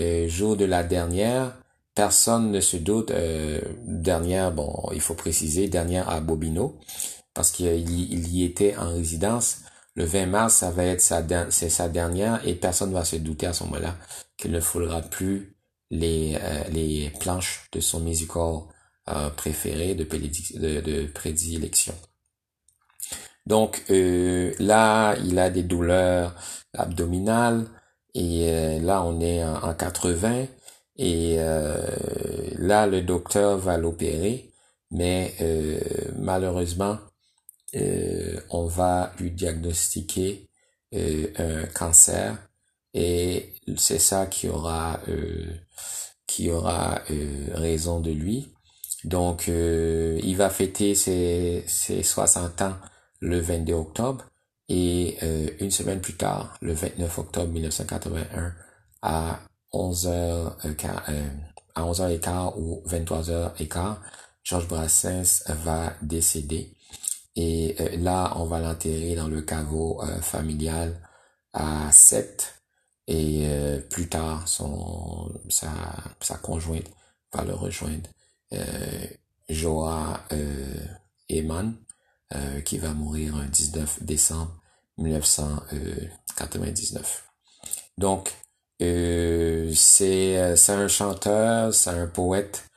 euh, 0.00 0.28
jour 0.28 0.56
de 0.56 0.64
la 0.64 0.82
dernière, 0.82 1.56
personne 1.94 2.50
ne 2.50 2.60
se 2.60 2.76
doute, 2.76 3.10
euh, 3.10 3.60
dernière, 3.86 4.52
bon, 4.52 4.88
il 4.92 5.00
faut 5.00 5.14
préciser, 5.14 5.68
dernière 5.68 6.08
à 6.08 6.20
Bobino, 6.20 6.78
parce 7.34 7.50
qu'il 7.50 7.90
y 7.90 8.44
était 8.44 8.76
en 8.76 8.88
résidence. 8.90 9.58
Le 9.94 10.04
20 10.04 10.26
mars, 10.26 10.54
ça 10.56 10.70
va 10.70 10.84
être 10.84 11.00
sa, 11.00 11.22
c'est 11.50 11.70
sa 11.70 11.88
dernière 11.88 12.46
et 12.46 12.54
personne 12.54 12.90
ne 12.90 12.94
va 12.94 13.04
se 13.04 13.16
douter 13.16 13.46
à 13.46 13.52
ce 13.52 13.64
moment-là 13.64 13.96
qu'il 14.36 14.50
ne 14.50 14.60
faudra 14.60 15.02
plus 15.02 15.56
les, 15.90 16.36
les 16.72 17.12
planches 17.20 17.68
de 17.72 17.78
son 17.78 18.00
musical 18.00 18.62
euh, 19.06 19.28
préféré 19.28 19.94
de, 19.94 20.04
de, 20.04 21.06
prédilection. 21.08 21.92
Donc 23.46 23.84
euh, 23.90 24.54
là, 24.58 25.16
il 25.24 25.38
a 25.38 25.50
des 25.50 25.62
douleurs 25.62 26.34
abdominales 26.72 27.66
et 28.14 28.48
euh, 28.48 28.80
là, 28.80 29.02
on 29.02 29.20
est 29.20 29.44
en, 29.44 29.74
80 29.74 30.46
et 30.96 31.36
là, 32.58 32.86
le 32.86 33.02
docteur 33.02 33.58
va 33.58 33.76
l'opérer, 33.76 34.52
mais 34.92 35.34
malheureusement, 36.16 36.98
on 38.50 38.66
va 38.66 39.12
lui 39.18 39.32
diagnostiquer 39.32 40.48
un 40.92 41.66
cancer 41.74 42.38
et 42.94 43.54
c'est 43.76 43.98
ça 43.98 44.26
qui 44.26 44.48
aura 44.48 45.00
qui 46.28 46.50
aura 46.50 47.00
raison 47.54 48.00
de 48.00 48.12
lui. 48.12 48.54
Donc, 49.04 49.48
euh, 49.48 50.18
il 50.22 50.36
va 50.36 50.48
fêter 50.50 50.94
ses, 50.94 51.64
ses 51.66 52.02
60 52.02 52.62
ans 52.62 52.74
le 53.24 53.40
22 53.40 53.72
octobre 53.72 54.24
et 54.68 55.16
euh, 55.22 55.48
une 55.60 55.70
semaine 55.70 56.00
plus 56.00 56.16
tard, 56.16 56.56
le 56.60 56.72
29 56.72 57.18
octobre 57.18 57.52
1981, 57.52 58.54
à 59.02 59.40
11h, 59.72 60.08
euh, 60.08 61.28
à 61.74 61.82
11h15 61.82 62.54
ou 62.56 62.82
23h15, 62.86 63.96
Georges 64.42 64.68
Brassens 64.68 65.42
va 65.64 65.94
décéder. 66.02 66.72
Et 67.36 67.74
là, 67.96 68.32
on 68.36 68.44
va 68.44 68.60
l'enterrer 68.60 69.16
dans 69.16 69.26
le 69.26 69.42
caveau 69.42 70.00
familial 70.20 71.00
à 71.52 71.90
7. 71.90 72.54
Et 73.08 73.48
plus 73.90 74.08
tard, 74.08 74.46
son, 74.46 75.32
sa, 75.48 75.72
sa 76.20 76.36
conjointe 76.36 76.86
va 77.32 77.42
le 77.42 77.54
rejoindre 77.54 78.08
euh, 78.52 79.06
Joa 79.48 80.20
euh, 80.32 80.86
Eman, 81.28 81.74
euh, 82.34 82.60
qui 82.62 82.78
va 82.78 82.94
mourir 82.94 83.36
le 83.36 83.46
19 83.46 84.02
décembre 84.02 84.60
1999. 84.98 87.28
Donc, 87.98 88.32
c'est 88.80 90.56
c'est 90.56 90.72
un 90.72 90.88
chanteur, 90.88 91.74
c'est 91.74 91.90
un 91.90 92.06
poète 92.06 92.68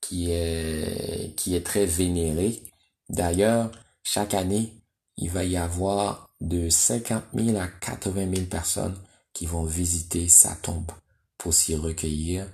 qui 0.00 0.30
est 0.30 1.34
qui 1.36 1.54
est 1.54 1.64
très 1.64 1.86
vénéré. 1.86 2.62
D'ailleurs, 3.08 3.70
chaque 4.02 4.34
année, 4.34 4.82
il 5.16 5.30
va 5.30 5.44
y 5.44 5.56
avoir 5.56 6.34
de 6.40 6.68
50 6.68 7.22
000 7.34 7.56
à 7.58 7.68
80 7.68 8.34
000 8.34 8.46
personnes 8.46 8.96
qui 9.32 9.46
vont 9.46 9.64
visiter 9.64 10.28
sa 10.28 10.56
tombe 10.56 10.90
pour 11.38 11.54
s'y 11.54 11.76
recueillir. 11.76 12.46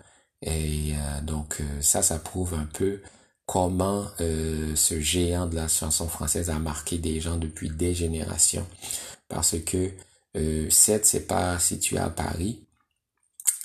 Et 0.43 0.93
donc 1.23 1.63
ça, 1.81 2.03
ça 2.03 2.19
prouve 2.19 2.55
un 2.55 2.67
peu 2.67 3.01
comment 3.51 4.07
euh, 4.21 4.77
ce 4.77 5.01
géant 5.01 5.47
de 5.47 5.57
la 5.57 5.67
chanson 5.67 6.07
française 6.07 6.51
a 6.51 6.61
marqué 6.61 6.99
des 6.99 7.21
gens 7.21 7.37
depuis 7.37 7.69
des 7.69 7.95
générations. 7.95 8.65
Parce 9.29 9.59
que 9.59 9.91
euh, 10.37 10.71
Sète, 10.71 11.05
c'est 11.05 11.27
pas 11.27 11.59
situé 11.59 11.99
à 11.99 12.11
Paris, 12.11 12.65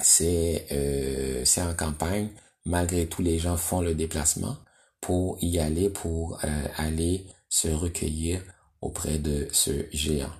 c'est 0.01 0.65
euh, 0.71 1.45
c'est 1.45 1.61
en 1.61 1.75
campagne. 1.75 2.29
Malgré 2.65 3.05
tout, 3.05 3.21
les 3.21 3.37
gens 3.37 3.57
font 3.57 3.79
le 3.81 3.93
déplacement 3.93 4.57
pour 5.01 5.37
y 5.39 5.59
aller, 5.59 5.91
pour 5.91 6.39
euh, 6.43 6.67
aller 6.77 7.27
se 7.47 7.67
recueillir 7.67 8.41
auprès 8.81 9.19
de 9.19 9.47
ce 9.51 9.85
géant. 9.93 10.33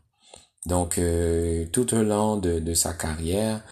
Donc, 0.66 0.98
euh, 0.98 1.68
tout 1.72 1.94
au 1.94 2.02
long 2.02 2.38
de, 2.38 2.58
de 2.58 2.74
sa 2.74 2.94
carrière, 2.94 3.64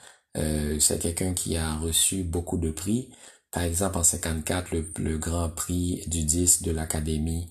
c'est 0.80 1.00
quelqu'un 1.00 1.34
qui 1.34 1.58
a 1.58 1.76
reçu 1.76 2.24
beaucoup 2.24 2.58
de 2.58 2.72
prix. 2.72 3.12
Par 3.54 3.64
exemple, 3.64 3.98
en 3.98 4.04
54, 4.04 4.72
le, 4.72 4.92
le 4.98 5.18
grand 5.20 5.50
prix 5.50 6.04
du 6.08 6.24
disque 6.24 6.64
de 6.64 6.72
l'Académie 6.72 7.50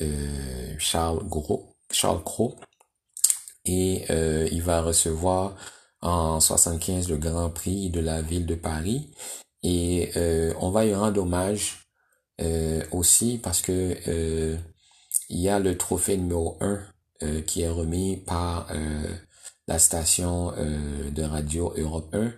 euh, 0.00 0.74
Charles 0.78 1.22
Gros, 1.28 1.76
Charles 1.90 2.24
Cros. 2.24 2.56
Et 3.66 4.06
euh, 4.10 4.48
il 4.50 4.62
va 4.62 4.80
recevoir 4.82 5.54
en 6.00 6.40
75 6.40 7.08
le 7.10 7.18
grand 7.18 7.50
prix 7.50 7.90
de 7.90 8.00
la 8.00 8.22
ville 8.22 8.46
de 8.46 8.54
Paris. 8.54 9.10
Et 9.62 10.10
euh, 10.16 10.54
on 10.58 10.70
va 10.70 10.86
y 10.86 10.94
rendre 10.94 11.20
hommage 11.20 11.86
euh, 12.40 12.82
aussi 12.90 13.38
parce 13.38 13.60
que 13.60 13.96
euh, 14.08 14.56
il 15.28 15.38
y 15.38 15.50
a 15.50 15.58
le 15.58 15.76
trophée 15.76 16.16
numéro 16.16 16.56
1 16.60 16.80
euh, 17.22 17.42
qui 17.42 17.60
est 17.62 17.68
remis 17.68 18.16
par 18.16 18.68
la 19.68 19.78
station 19.78 20.52
de 20.52 21.22
radio 21.22 21.72
Europe 21.76 22.08
1 22.14 22.18
euh, 22.18 22.30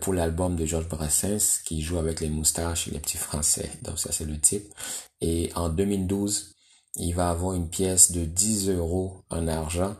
pour 0.00 0.14
l'album 0.14 0.56
de 0.56 0.64
Georges 0.64 0.88
Brassens 0.88 1.60
qui 1.64 1.82
joue 1.82 1.98
avec 1.98 2.20
les 2.20 2.30
moustaches 2.30 2.88
et 2.88 2.90
les 2.90 3.00
petits 3.00 3.18
français. 3.18 3.70
Donc 3.82 3.98
ça 3.98 4.12
c'est 4.12 4.24
le 4.24 4.40
type. 4.40 4.72
Et 5.20 5.50
en 5.54 5.68
2012, 5.68 6.54
il 6.96 7.14
va 7.14 7.30
avoir 7.30 7.54
une 7.54 7.68
pièce 7.68 8.12
de 8.12 8.24
10 8.24 8.70
euros 8.70 9.22
en 9.30 9.48
argent 9.48 9.96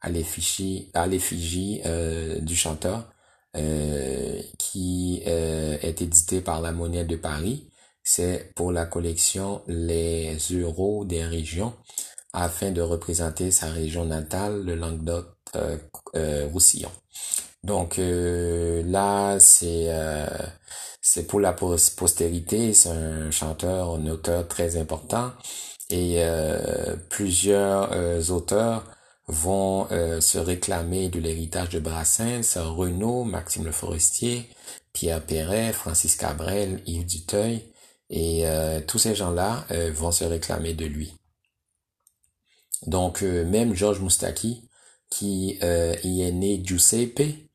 à 0.00 0.10
l'effigie, 0.10 0.90
euh, 1.86 2.40
du 2.40 2.56
chanteur 2.56 3.08
euh, 3.56 4.40
qui 4.58 5.22
euh, 5.26 5.78
est 5.82 6.02
édité 6.02 6.40
par 6.40 6.60
la 6.60 6.72
Monnaie 6.72 7.04
de 7.04 7.16
Paris. 7.16 7.70
C'est 8.02 8.52
pour 8.54 8.72
la 8.72 8.86
collection 8.86 9.62
Les 9.66 10.36
euros 10.52 11.04
des 11.04 11.24
régions 11.24 11.74
afin 12.32 12.70
de 12.70 12.80
représenter 12.80 13.50
sa 13.50 13.70
région 13.70 14.04
natale, 14.04 14.64
le 14.64 14.76
Languedoc-Roussillon. 14.76 16.90
Donc 17.64 17.98
euh, 17.98 18.82
là, 18.86 19.38
c'est 19.40 19.86
euh, 19.88 20.26
c'est 21.00 21.26
pour 21.26 21.40
la 21.40 21.52
postérité. 21.52 22.72
C'est 22.74 22.90
un 22.90 23.30
chanteur, 23.30 23.94
un 23.94 24.06
auteur 24.06 24.46
très 24.48 24.76
important 24.76 25.32
et 25.90 26.16
euh, 26.18 26.96
plusieurs 27.10 28.30
auteurs 28.30 28.84
vont 29.26 29.88
se 30.20 30.38
réclamer 30.38 31.10
de 31.10 31.20
l'héritage 31.20 31.68
de 31.70 31.80
Brassens, 31.80 32.56
Renaud, 32.56 33.24
Maxime 33.24 33.64
Le 33.66 33.72
Forestier, 33.72 34.48
Pierre 34.94 35.22
Perret, 35.22 35.74
Francis 35.74 36.16
Cabrel, 36.16 36.82
Yves 36.86 37.04
Duteuil, 37.04 37.62
et 38.08 38.46
tous 38.86 38.98
ces 38.98 39.14
gens-là 39.14 39.66
vont 39.92 40.12
se 40.12 40.24
réclamer 40.24 40.72
de 40.72 40.86
lui. 40.86 41.14
Donc 42.86 43.20
même 43.20 43.74
Georges 43.74 44.00
Moustaki, 44.00 44.66
qui 45.10 45.58
y 45.60 46.22
est 46.22 46.32
né 46.32 46.62
Giuseppe, 46.64 47.47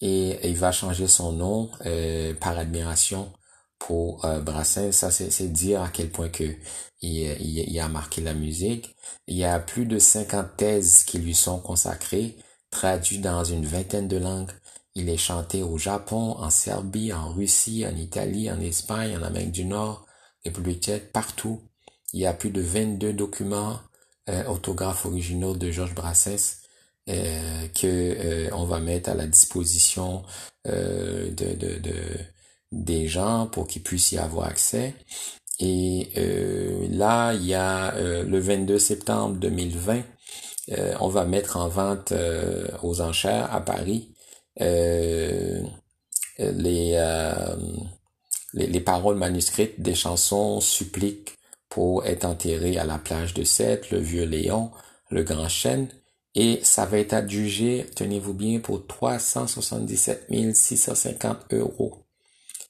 et 0.00 0.48
il 0.48 0.56
va 0.56 0.72
changer 0.72 1.06
son 1.06 1.32
nom 1.32 1.70
euh, 1.86 2.34
par 2.34 2.58
admiration 2.58 3.32
pour 3.78 4.24
euh, 4.24 4.40
Brassens. 4.40 4.92
Ça, 4.92 5.10
c'est 5.10 5.52
dire 5.52 5.82
à 5.82 5.88
quel 5.88 6.10
point 6.10 6.28
que 6.28 6.44
il, 7.02 7.18
il, 7.40 7.80
a 7.80 7.88
marqué 7.88 8.20
la 8.20 8.34
musique. 8.34 8.94
Il 9.26 9.36
y 9.36 9.44
a 9.44 9.58
plus 9.58 9.86
de 9.86 9.98
50 9.98 10.56
thèses 10.56 11.04
qui 11.04 11.18
lui 11.18 11.34
sont 11.34 11.58
consacrées, 11.60 12.36
traduites 12.70 13.22
dans 13.22 13.44
une 13.44 13.66
vingtaine 13.66 14.08
de 14.08 14.18
langues. 14.18 14.52
Il 14.94 15.08
est 15.08 15.16
chanté 15.16 15.62
au 15.62 15.78
Japon, 15.78 16.36
en 16.38 16.50
Serbie, 16.50 17.12
en 17.12 17.32
Russie, 17.32 17.86
en 17.86 17.96
Italie, 17.96 18.50
en 18.50 18.60
Espagne, 18.60 19.16
en 19.16 19.22
Amérique 19.22 19.52
du 19.52 19.64
Nord, 19.64 20.06
République 20.44 20.82
tchèque, 20.82 21.12
partout. 21.12 21.62
Il 22.12 22.20
y 22.20 22.26
a 22.26 22.34
plus 22.34 22.50
de 22.50 22.60
22 22.60 23.12
documents 23.12 23.80
euh, 24.28 24.44
autographes 24.46 25.06
originaux 25.06 25.54
de 25.54 25.70
Georges 25.70 25.94
Brassens 25.94 26.59
euh, 27.10 27.66
que 27.74 27.86
euh, 27.86 28.48
on 28.52 28.64
va 28.64 28.78
mettre 28.78 29.10
à 29.10 29.14
la 29.14 29.26
disposition 29.26 30.22
euh, 30.68 31.30
de, 31.30 31.54
de, 31.54 31.78
de, 31.78 31.94
des 32.70 33.08
gens 33.08 33.48
pour 33.48 33.66
qu'ils 33.66 33.82
puissent 33.82 34.12
y 34.12 34.18
avoir 34.18 34.46
accès. 34.46 34.94
Et 35.58 36.08
là, 36.90 37.34
il 37.34 37.44
y 37.44 37.52
a 37.52 37.92
le 38.22 38.38
22 38.38 38.78
septembre 38.78 39.36
2020, 39.36 40.02
on 41.00 41.08
va 41.08 41.26
mettre 41.26 41.58
en 41.58 41.68
vente 41.68 42.14
aux 42.82 43.02
enchères 43.02 43.54
à 43.54 43.60
Paris 43.60 44.14
les, 44.58 45.60
les, 46.38 46.96
les 48.54 48.80
paroles 48.80 49.16
manuscrites 49.16 49.82
des 49.82 49.94
chansons 49.94 50.62
suppliques 50.62 51.36
pour 51.68 52.06
être 52.06 52.24
enterré 52.24 52.78
à 52.78 52.84
la 52.84 52.96
plage 52.96 53.34
de 53.34 53.44
Sète, 53.44 53.90
le 53.90 53.98
vieux 53.98 54.24
Léon, 54.24 54.70
le 55.10 55.24
grand 55.24 55.50
chêne, 55.50 55.88
et 56.34 56.60
ça 56.62 56.86
va 56.86 56.98
être 56.98 57.12
adjugé, 57.12 57.86
tenez-vous 57.96 58.34
bien, 58.34 58.60
pour 58.60 58.86
377 58.86 60.28
650 60.54 61.52
euros. 61.54 62.04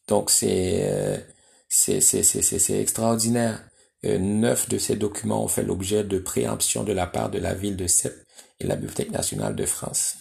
Donc 0.08 0.30
c'est 0.30 0.80
euh, 0.84 1.18
c'est 1.68 2.80
extraordinaire. 2.80 3.64
Euh, 4.04 4.18
neuf 4.18 4.68
de 4.68 4.78
ces 4.78 4.96
documents 4.96 5.44
ont 5.44 5.48
fait 5.48 5.62
l'objet 5.62 6.04
de 6.04 6.18
préemption 6.18 6.84
de 6.84 6.92
la 6.92 7.06
part 7.06 7.30
de 7.30 7.38
la 7.38 7.54
ville 7.54 7.76
de 7.76 7.86
Sète 7.86 8.26
et 8.58 8.66
la 8.66 8.76
Bibliothèque 8.76 9.10
nationale 9.10 9.54
de 9.54 9.66
France. 9.66 10.16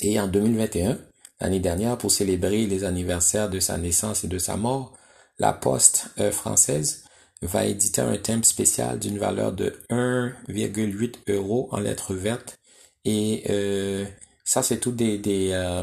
Et 0.00 0.18
en 0.18 0.26
2021, 0.26 0.98
l'année 1.40 1.60
dernière, 1.60 1.98
pour 1.98 2.10
célébrer 2.10 2.66
les 2.66 2.84
anniversaires 2.84 3.50
de 3.50 3.60
sa 3.60 3.76
naissance 3.76 4.24
et 4.24 4.28
de 4.28 4.38
sa 4.38 4.56
mort, 4.56 4.96
la 5.38 5.52
Poste 5.52 6.08
euh, 6.18 6.32
française 6.32 7.04
va 7.42 7.66
éditer 7.66 8.00
un 8.00 8.16
thème 8.16 8.44
spécial 8.44 8.98
d'une 8.98 9.18
valeur 9.18 9.52
de 9.52 9.74
1,8 9.90 11.14
euros 11.28 11.68
en 11.72 11.80
lettres 11.80 12.14
vertes. 12.14 12.58
Et 13.04 13.44
euh, 13.50 14.06
ça, 14.44 14.62
c'est 14.62 14.78
tout 14.78 14.92
des, 14.92 15.18
des, 15.18 15.50
euh, 15.52 15.82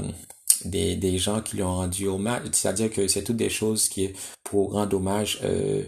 des, 0.66 0.96
des, 0.96 1.18
gens 1.18 1.42
qui 1.42 1.58
lui 1.58 1.64
ont 1.64 1.76
rendu 1.76 2.08
hommage. 2.08 2.44
C'est-à-dire 2.54 2.90
que 2.90 3.08
c'est 3.08 3.24
toutes 3.24 3.38
des 3.38 3.50
choses 3.50 3.90
qui 3.90 4.14
pour 4.44 4.74
rendre 4.74 4.96
hommage 4.98 5.40
euh, 5.44 5.84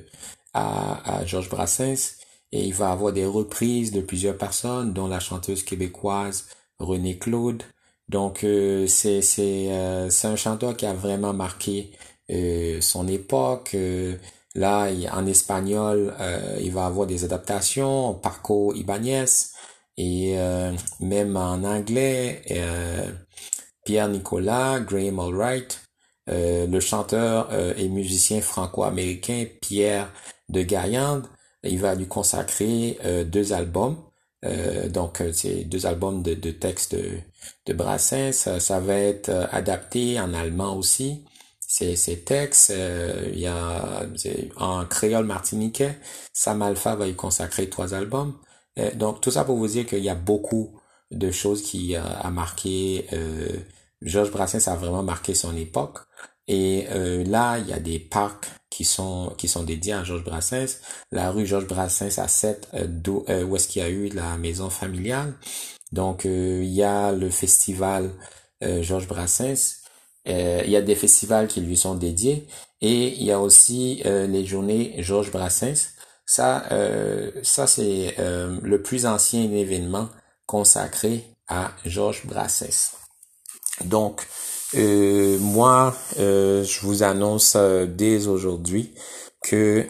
à, 0.54 1.20
à 1.20 1.26
Georges 1.26 1.50
Brassens. 1.50 2.18
Et 2.52 2.66
il 2.66 2.74
va 2.74 2.92
avoir 2.92 3.14
des 3.14 3.26
reprises 3.26 3.92
de 3.92 4.02
plusieurs 4.02 4.38
personnes, 4.38 4.94
dont 4.94 5.08
la 5.08 5.22
chanteuse 5.22 5.64
québécoise 5.64 6.48
René 6.80 7.18
Claude. 7.18 7.64
Donc 8.10 8.46
c'est 8.88 9.22
c'est 9.22 9.70
un 9.72 10.36
chanteur 10.36 10.76
qui 10.76 10.86
a 10.86 10.94
vraiment 10.94 11.32
marqué 11.34 11.92
son 12.82 13.08
époque. 13.08 13.74
Là, 14.56 14.90
en 15.14 15.26
espagnol, 15.28 16.14
euh, 16.20 16.58
il 16.62 16.72
va 16.72 16.86
avoir 16.86 17.08
des 17.08 17.24
adaptations, 17.24 18.14
Paco 18.16 18.74
Ibáñez, 18.74 19.26
et 19.98 20.34
euh, 20.38 20.74
même 21.00 21.38
en 21.38 21.64
anglais, 21.64 22.42
euh, 22.52 23.10
Pierre 23.86 24.10
Nicolas, 24.10 24.80
Graham 24.82 25.20
Allwright, 25.20 25.82
le 26.28 26.80
chanteur 26.80 27.50
et 27.78 27.90
musicien 27.90 28.40
franco-américain 28.40 29.48
Pierre 29.60 30.14
de 30.48 30.62
Gaillande, 30.62 31.28
il 31.64 31.78
va 31.80 31.94
lui 31.94 32.08
consacrer 32.08 32.98
deux 33.26 33.52
albums. 33.52 33.98
donc, 34.90 35.22
c'est 35.34 35.66
deux 35.66 35.86
albums 35.88 36.24
de, 36.24 36.34
de 36.36 36.52
textes 36.52 36.96
de, 36.96 37.20
de 37.66 37.74
Brassens. 37.74 38.60
ça 38.60 38.80
va 38.80 38.96
être 38.96 39.30
adapté 39.52 40.22
en 40.22 40.34
allemand 40.34 40.78
aussi 40.78 41.26
ces, 41.72 42.18
textes. 42.20 42.72
Euh, 42.72 43.30
il 43.34 43.40
y 43.40 43.48
a 43.48 44.06
en 44.58 44.86
créole 44.86 45.26
martiniquais, 45.26 45.98
Sam 46.34 46.62
Alpha 46.62 46.96
va 46.96 47.08
y 47.08 47.16
consacrer 47.16 47.70
trois 47.70 47.94
albums. 47.94 48.38
Euh, 48.80 48.94
donc 48.96 49.22
tout 49.22 49.32
ça 49.32 49.44
pour 49.46 49.58
vous 49.58 49.68
dire 49.68 49.86
qu'il 49.86 50.04
y 50.04 50.10
a 50.10 50.16
beaucoup 50.16 50.80
de 51.12 51.32
choses 51.32 51.62
qui 51.62 51.96
euh, 51.96 52.02
a 52.04 52.30
marqué. 52.32 53.08
Georges 54.02 54.32
Brassens 54.32 54.68
a 54.72 54.76
vraiment 54.76 55.04
marqué 55.04 55.34
son 55.36 55.56
époque. 55.56 56.00
Et 56.48 56.88
là, 57.26 57.60
il 57.60 57.68
y 57.68 57.74
a 57.74 57.80
des 57.80 58.00
parcs 58.00 58.48
qui 58.70 58.84
sont 58.84 59.34
qui 59.38 59.48
sont 59.48 59.64
dédiés 59.64 59.94
à 59.94 60.04
Georges 60.04 60.24
Brassens. 60.24 60.80
La 61.12 61.32
rue 61.32 61.46
Georges 61.46 61.68
Brassens 61.68 62.18
à 62.18 62.28
7, 62.28 62.70
où 63.06 63.56
est-ce 63.56 63.68
qu'il 63.68 63.82
y 63.82 63.86
a 63.86 63.90
eu 63.90 64.10
la 64.10 64.38
maison 64.38 64.70
familiale. 64.70 65.34
Donc 65.92 66.26
il 66.26 66.66
y 66.66 66.84
a 66.84 67.12
le 67.12 67.30
festival 67.30 68.12
Georges 68.62 69.08
Brassens 69.08 69.81
il 70.26 70.70
y 70.70 70.76
a 70.76 70.82
des 70.82 70.96
festivals 70.96 71.48
qui 71.48 71.62
lui 71.62 71.78
sont 71.78 71.96
dédiés 71.96 72.48
et 72.82 73.08
il 73.16 73.24
y 73.24 73.32
a 73.32 73.40
aussi 73.40 74.02
les 74.06 74.46
journées 74.46 74.96
Georges 75.00 75.32
Brassens. 75.32 75.90
Ça, 76.26 76.64
ça 77.44 77.68
c'est 77.68 78.16
le 78.18 78.82
plus 78.82 79.06
ancien 79.06 79.52
événement 79.52 80.10
consacré 80.46 81.26
à 81.48 81.72
Georges 81.86 82.26
Brassens. 82.26 82.92
Donc, 83.86 84.28
euh, 84.76 85.38
moi, 85.40 85.94
euh, 86.20 86.64
je 86.64 86.80
vous 86.82 87.04
annonce 87.04 87.54
euh, 87.56 87.86
dès 87.86 88.28
aujourd'hui 88.28 88.94
que 89.42 89.88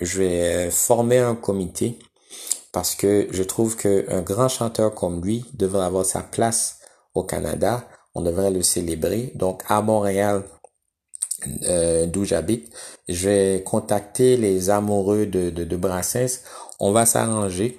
je 0.00 0.18
vais 0.18 0.70
former 0.70 1.18
un 1.18 1.34
comité 1.34 1.98
parce 2.72 2.94
que 2.94 3.28
je 3.30 3.42
trouve 3.42 3.76
qu'un 3.76 4.22
grand 4.22 4.48
chanteur 4.48 4.94
comme 4.94 5.22
lui 5.22 5.44
devrait 5.52 5.84
avoir 5.84 6.06
sa 6.06 6.22
place 6.22 6.78
au 7.14 7.22
Canada. 7.22 7.86
On 8.14 8.22
devrait 8.22 8.50
le 8.50 8.62
célébrer. 8.62 9.32
Donc, 9.34 9.62
à 9.68 9.82
Montréal, 9.82 10.44
d'où 12.06 12.24
j'habite, 12.24 12.70
je 13.08 13.28
vais 13.28 13.62
contacter 13.62 14.36
les 14.36 14.70
amoureux 14.70 15.26
de, 15.26 15.50
de, 15.50 15.64
de 15.64 15.76
Brassens. 15.76 16.42
On 16.80 16.92
va 16.92 17.06
s'arranger 17.06 17.78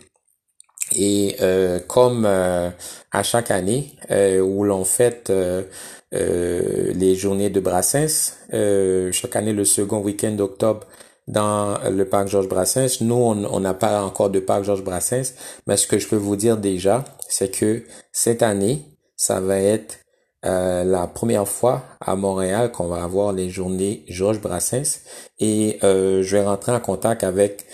et 0.96 1.38
euh, 1.42 1.80
comme 1.80 2.26
euh, 2.26 2.70
à 3.12 3.24
chaque 3.24 3.52
année 3.52 3.94
euh, 4.10 4.40
où 4.42 4.64
l'on 4.64 4.84
fête 4.84 5.32
les 6.12 7.16
journées 7.16 7.50
de 7.50 7.60
Brassens, 7.60 8.34
chaque 8.52 9.36
année 9.36 9.54
le 9.54 9.66
second 9.66 10.00
week-end 10.00 10.32
d'octobre 10.32 10.88
dans 11.28 11.78
le 11.90 12.04
parc 12.06 12.28
Georges 12.28 12.50
Brassens. 12.50 13.02
Nous, 13.02 13.16
on 13.16 13.60
n'a 13.60 13.74
pas 13.74 14.04
encore 14.04 14.30
de 14.30 14.40
parc 14.40 14.66
Georges 14.66 14.84
Brassens, 14.84 15.34
mais 15.68 15.78
ce 15.78 15.88
que 15.88 16.00
je 16.00 16.08
peux 16.08 16.18
vous 16.18 16.36
dire 16.36 16.58
déjà, 16.58 17.06
c'est 17.30 17.52
que 17.52 17.84
cette 18.12 18.44
année, 18.44 18.82
ça 19.16 19.40
va 19.40 19.58
être 19.58 20.00
la 20.44 21.08
première 21.08 21.48
fois 21.48 21.84
à 22.00 22.16
Montréal 22.16 22.72
qu'on 22.72 22.88
va 22.88 23.04
avoir 23.04 23.32
les 23.32 23.50
journées 23.50 24.04
Georges 24.08 24.42
Brassens 24.42 25.02
et 25.40 25.78
je 25.82 26.36
vais 26.36 26.44
rentrer 26.44 26.72
en 26.72 26.80
contact 26.80 27.24
avec 27.24 27.66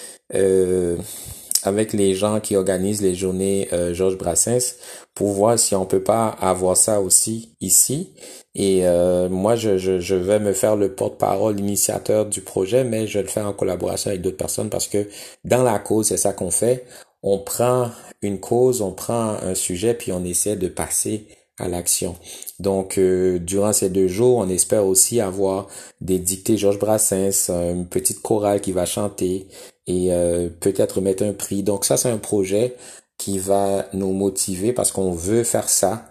avec 1.67 1.93
les 1.93 2.13
gens 2.13 2.39
qui 2.39 2.56
organisent 2.56 3.01
les 3.01 3.15
journées 3.15 3.67
euh, 3.73 3.93
Georges 3.93 4.17
Brassens 4.17 4.75
pour 5.13 5.30
voir 5.30 5.58
si 5.58 5.75
on 5.75 5.86
peut 5.86 6.03
pas 6.03 6.30
avoir 6.30 6.77
ça 6.77 7.01
aussi 7.01 7.56
ici. 7.62 8.13
Et 8.56 8.88
euh, 8.88 9.30
moi, 9.30 9.56
je, 9.56 9.77
je, 9.77 9.99
je, 9.99 10.15
vais 10.15 10.39
me 10.39 10.53
faire 10.53 10.75
le 10.75 10.93
porte-parole, 10.93 11.56
l'initiateur 11.56 12.25
du 12.25 12.41
projet, 12.41 12.84
mais 12.84 13.08
je 13.08 13.19
vais 13.19 13.23
le 13.23 13.30
faire 13.30 13.45
en 13.45 13.53
collaboration 13.53 14.10
avec 14.10 14.21
d'autres 14.21 14.38
personnes 14.38 14.69
parce 14.69 14.88
que 14.88 15.08
dans 15.43 15.63
la 15.63 15.80
cause, 15.80 16.08
c'est 16.08 16.17
ça 16.17 16.34
qu'on 16.34 16.51
fait. 16.51 16.86
On 17.23 17.39
prend 17.39 17.89
une 18.21 18.39
cause, 18.39 18.82
on 18.82 18.91
prend 18.91 19.36
un 19.43 19.56
sujet, 19.56 19.93
puis 19.93 20.12
on 20.12 20.23
essaie 20.23 20.56
de 20.56 20.67
passer 20.67 21.27
à 21.60 21.67
l'action. 21.67 22.15
Donc, 22.60 22.98
euh, 22.98 23.39
durant 23.39 23.74
ces 23.74 23.89
deux 23.89 24.08
jours, 24.08 24.38
on 24.38 24.50
espère 24.50 24.86
aussi 24.86 25.20
avoir 25.20 25.67
des 26.02 26.20
dictées 26.20 26.58
Georges 26.58 26.80
Brassens, 26.80 27.50
une 27.50 27.88
petite 27.88 28.22
chorale 28.22 28.62
qui 28.62 28.72
va 28.72 28.86
chanter 28.86 29.48
et 29.88 30.13
euh, 30.13 30.50
peut-être 30.60 31.02
mettre 31.02 31.24
un 31.24 31.34
prix. 31.34 31.63
Donc 31.63 31.86
ça, 31.86 31.98
c'est 31.98 32.10
un 32.10 32.17
projet 32.17 32.76
qui 33.17 33.39
va 33.39 33.88
nous 33.93 34.13
motiver 34.13 34.74
parce 34.74 34.91
qu'on 34.91 35.12
veut 35.12 35.43
faire 35.43 35.70
ça. 35.70 36.08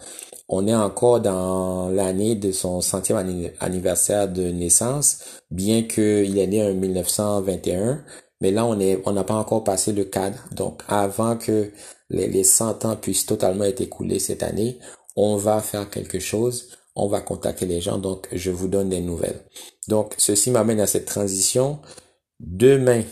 On 0.49 0.67
est 0.67 0.75
encore 0.75 1.21
dans 1.21 1.89
l'année 1.89 2.35
de 2.37 2.53
son 2.53 2.81
centième 2.81 3.51
anniversaire 3.61 4.29
de 4.29 4.45
naissance, 4.45 5.19
bien 5.51 5.83
qu'il 5.83 6.39
est 6.39 6.47
né 6.47 6.63
en 6.63 6.73
1921. 6.73 8.05
Mais 8.41 8.51
là, 8.51 8.65
on 8.65 8.79
est, 8.79 9.01
on 9.07 9.13
n'a 9.13 9.25
pas 9.25 9.35
encore 9.35 9.65
passé 9.65 9.93
le 9.93 10.05
cadre. 10.05 10.39
Donc, 10.53 10.83
avant 10.89 11.37
que 11.37 11.71
les, 12.11 12.29
les 12.29 12.45
100 12.45 12.85
ans 12.85 12.97
puissent 12.97 13.27
totalement 13.27 13.65
être 13.65 13.81
écoulés 13.81 14.19
cette 14.19 14.43
année, 14.43 14.79
on 15.17 15.37
va 15.37 15.61
faire 15.61 15.91
quelque 15.91 16.21
chose, 16.21 16.69
on 16.95 17.09
va 17.09 17.21
contacter 17.21 17.67
les 17.67 17.81
gens, 17.81 17.99
donc 17.99 18.29
je 18.33 18.51
vous 18.51 18.69
donne 18.69 18.91
des 18.91 19.01
nouvelles. 19.01 19.41
Donc 19.89 20.15
ceci 20.19 20.51
m'amène 20.51 20.81
à 20.81 20.87
cette 20.87 21.07
transition. 21.07 21.79
Demain, 22.39 23.03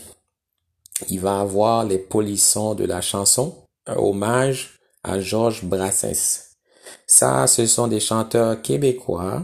il 1.09 1.19
va 1.19 1.39
avoir 1.39 1.83
les 1.83 1.97
polissons 1.97 2.75
de 2.75 2.85
la 2.85 3.01
chanson, 3.01 3.55
un 3.87 3.97
hommage 3.97 4.79
à 5.03 5.19
Georges 5.19 5.63
Brassens. 5.63 6.45
Ça, 7.07 7.47
ce 7.47 7.65
sont 7.65 7.87
des 7.87 7.99
chanteurs 7.99 8.61
québécois. 8.61 9.43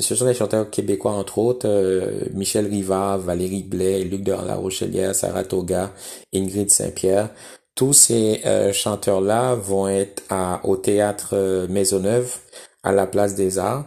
Ce 0.00 0.14
sont 0.14 0.24
des 0.24 0.34
chanteurs 0.34 0.70
québécois, 0.70 1.12
entre 1.12 1.38
autres, 1.38 1.66
euh, 1.68 2.20
Michel 2.32 2.66
Rivard, 2.66 3.18
Valérie 3.18 3.64
Blais, 3.64 4.04
Luc 4.04 4.22
de 4.22 4.32
la 4.32 4.54
Rochelière, 4.54 5.14
Sarah 5.14 5.44
Toga, 5.44 5.92
Ingrid 6.32 6.70
Saint-Pierre. 6.70 7.30
Tous 7.78 7.92
ces 7.92 8.40
euh, 8.44 8.72
chanteurs-là 8.72 9.54
vont 9.54 9.86
être 9.86 10.24
au 10.64 10.76
théâtre 10.76 11.34
euh, 11.34 11.68
Maisonneuve 11.68 12.38
à 12.82 12.90
la 12.90 13.06
place 13.06 13.36
des 13.36 13.56
Arts. 13.56 13.84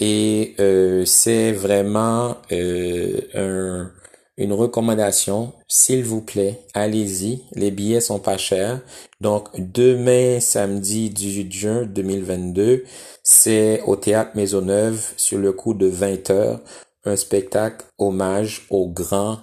Et 0.00 0.56
euh, 0.58 1.04
c'est 1.04 1.52
vraiment 1.52 2.38
un, 2.50 3.88
une 4.36 4.52
recommandation. 4.52 5.52
S'il 5.68 6.02
vous 6.02 6.22
plaît, 6.22 6.58
allez-y. 6.74 7.44
Les 7.54 7.70
billets 7.70 8.00
sont 8.00 8.18
pas 8.18 8.36
chers. 8.36 8.80
Donc, 9.20 9.48
demain, 9.54 10.40
samedi 10.40 11.10
18 11.10 11.52
juin 11.52 11.82
2022, 11.84 12.82
c'est 13.22 13.80
au 13.86 13.94
Théâtre 13.94 14.32
Maisonneuve 14.34 15.08
sur 15.16 15.38
le 15.38 15.52
coup 15.52 15.74
de 15.74 15.86
20 15.86 16.30
heures. 16.30 16.60
Un 17.04 17.14
spectacle 17.14 17.86
hommage 17.96 18.66
au 18.70 18.88
grand, 18.88 19.38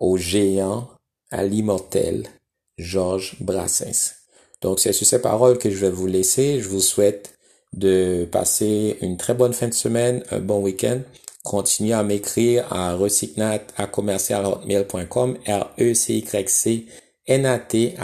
au 0.00 0.16
géant, 0.16 0.88
à 1.30 1.44
l'immortel 1.44 2.24
Georges 2.78 3.36
Brassens. 3.40 4.14
Donc 4.60 4.80
c'est 4.80 4.92
sur 4.92 5.06
ces 5.06 5.20
paroles 5.20 5.58
que 5.58 5.70
je 5.70 5.76
vais 5.76 5.90
vous 5.90 6.06
laisser. 6.06 6.60
Je 6.60 6.68
vous 6.68 6.80
souhaite 6.80 7.34
de 7.74 8.26
passer 8.30 8.96
une 9.02 9.16
très 9.16 9.34
bonne 9.34 9.52
fin 9.52 9.68
de 9.68 9.74
semaine, 9.74 10.22
un 10.30 10.40
bon 10.40 10.60
week-end. 10.60 11.00
Continuez 11.44 11.92
à 11.92 12.02
m'écrire 12.02 12.70
à 12.72 12.94
recycnat 12.94 13.60
à 13.76 13.84
r 13.84 14.00
e 15.78 15.94
c 15.94 16.14
y 16.14 16.48
c 16.48 16.86
n 17.26 17.46
a 17.46 17.58
t 17.58 17.94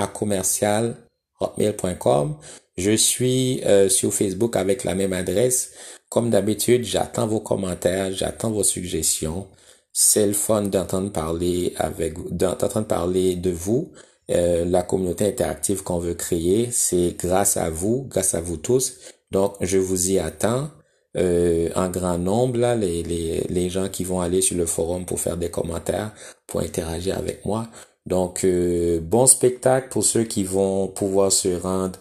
Je 2.77 2.97
suis 2.97 3.63
euh, 3.65 3.89
sur 3.89 4.15
Facebook 4.15 4.57
avec 4.57 4.85
la 4.85 4.95
même 4.95 5.13
adresse. 5.13 5.73
Comme 6.09 6.31
d'habitude, 6.31 6.85
j'attends 6.85 7.27
vos 7.27 7.41
commentaires, 7.41 8.13
j'attends 8.13 8.51
vos 8.51 8.63
suggestions. 8.63 9.49
C'est 9.93 10.27
le 10.27 10.33
fun 10.33 10.63
d'entendre 10.63 11.13
parler 11.13 11.75
avec, 11.77 12.15
d'entendre 12.31 12.87
parler 12.87 13.37
de 13.37 13.51
vous. 13.51 13.93
Euh, 14.31 14.65
la 14.65 14.83
communauté 14.83 15.27
interactive 15.27 15.83
qu'on 15.83 15.99
veut 15.99 16.15
créer, 16.15 16.71
c'est 16.71 17.15
grâce 17.19 17.57
à 17.57 17.69
vous, 17.71 18.07
grâce 18.09 18.35
à 18.35 18.41
vous 18.41 18.57
tous. 18.57 18.95
Donc, 19.31 19.55
je 19.61 19.79
vous 19.79 20.13
y 20.13 20.19
attends 20.19 20.71
euh, 21.17 21.69
en 21.75 21.89
grand 21.91 22.19
nombre, 22.19 22.59
là, 22.59 22.75
les, 22.75 23.03
les, 23.03 23.41
les 23.49 23.69
gens 23.69 23.89
qui 23.89 24.05
vont 24.05 24.21
aller 24.21 24.41
sur 24.41 24.57
le 24.57 24.67
forum 24.67 25.05
pour 25.05 25.21
faire 25.21 25.37
des 25.37 25.51
commentaires, 25.51 26.13
pour 26.47 26.61
interagir 26.61 27.19
avec 27.19 27.45
moi. 27.45 27.69
Donc, 28.07 28.45
euh, 28.45 29.01
bon 29.01 29.27
spectacle 29.27 29.89
pour 29.91 30.05
ceux 30.05 30.25
qui 30.25 30.45
vont 30.45 30.89
pouvoir 30.89 31.33
se 31.33 31.49
rendre 31.61 31.99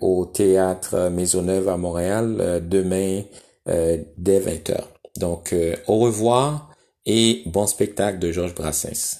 au 0.00 0.26
théâtre 0.26 1.08
Maisonneuve 1.10 1.68
à 1.68 1.76
Montréal 1.76 2.62
demain 2.64 3.22
dès 3.66 4.38
20h. 4.38 4.78
Donc, 5.18 5.52
au 5.88 5.98
revoir 5.98 6.70
et 7.04 7.42
bon 7.46 7.66
spectacle 7.66 8.20
de 8.20 8.30
Georges 8.30 8.54
Brassens. 8.54 9.18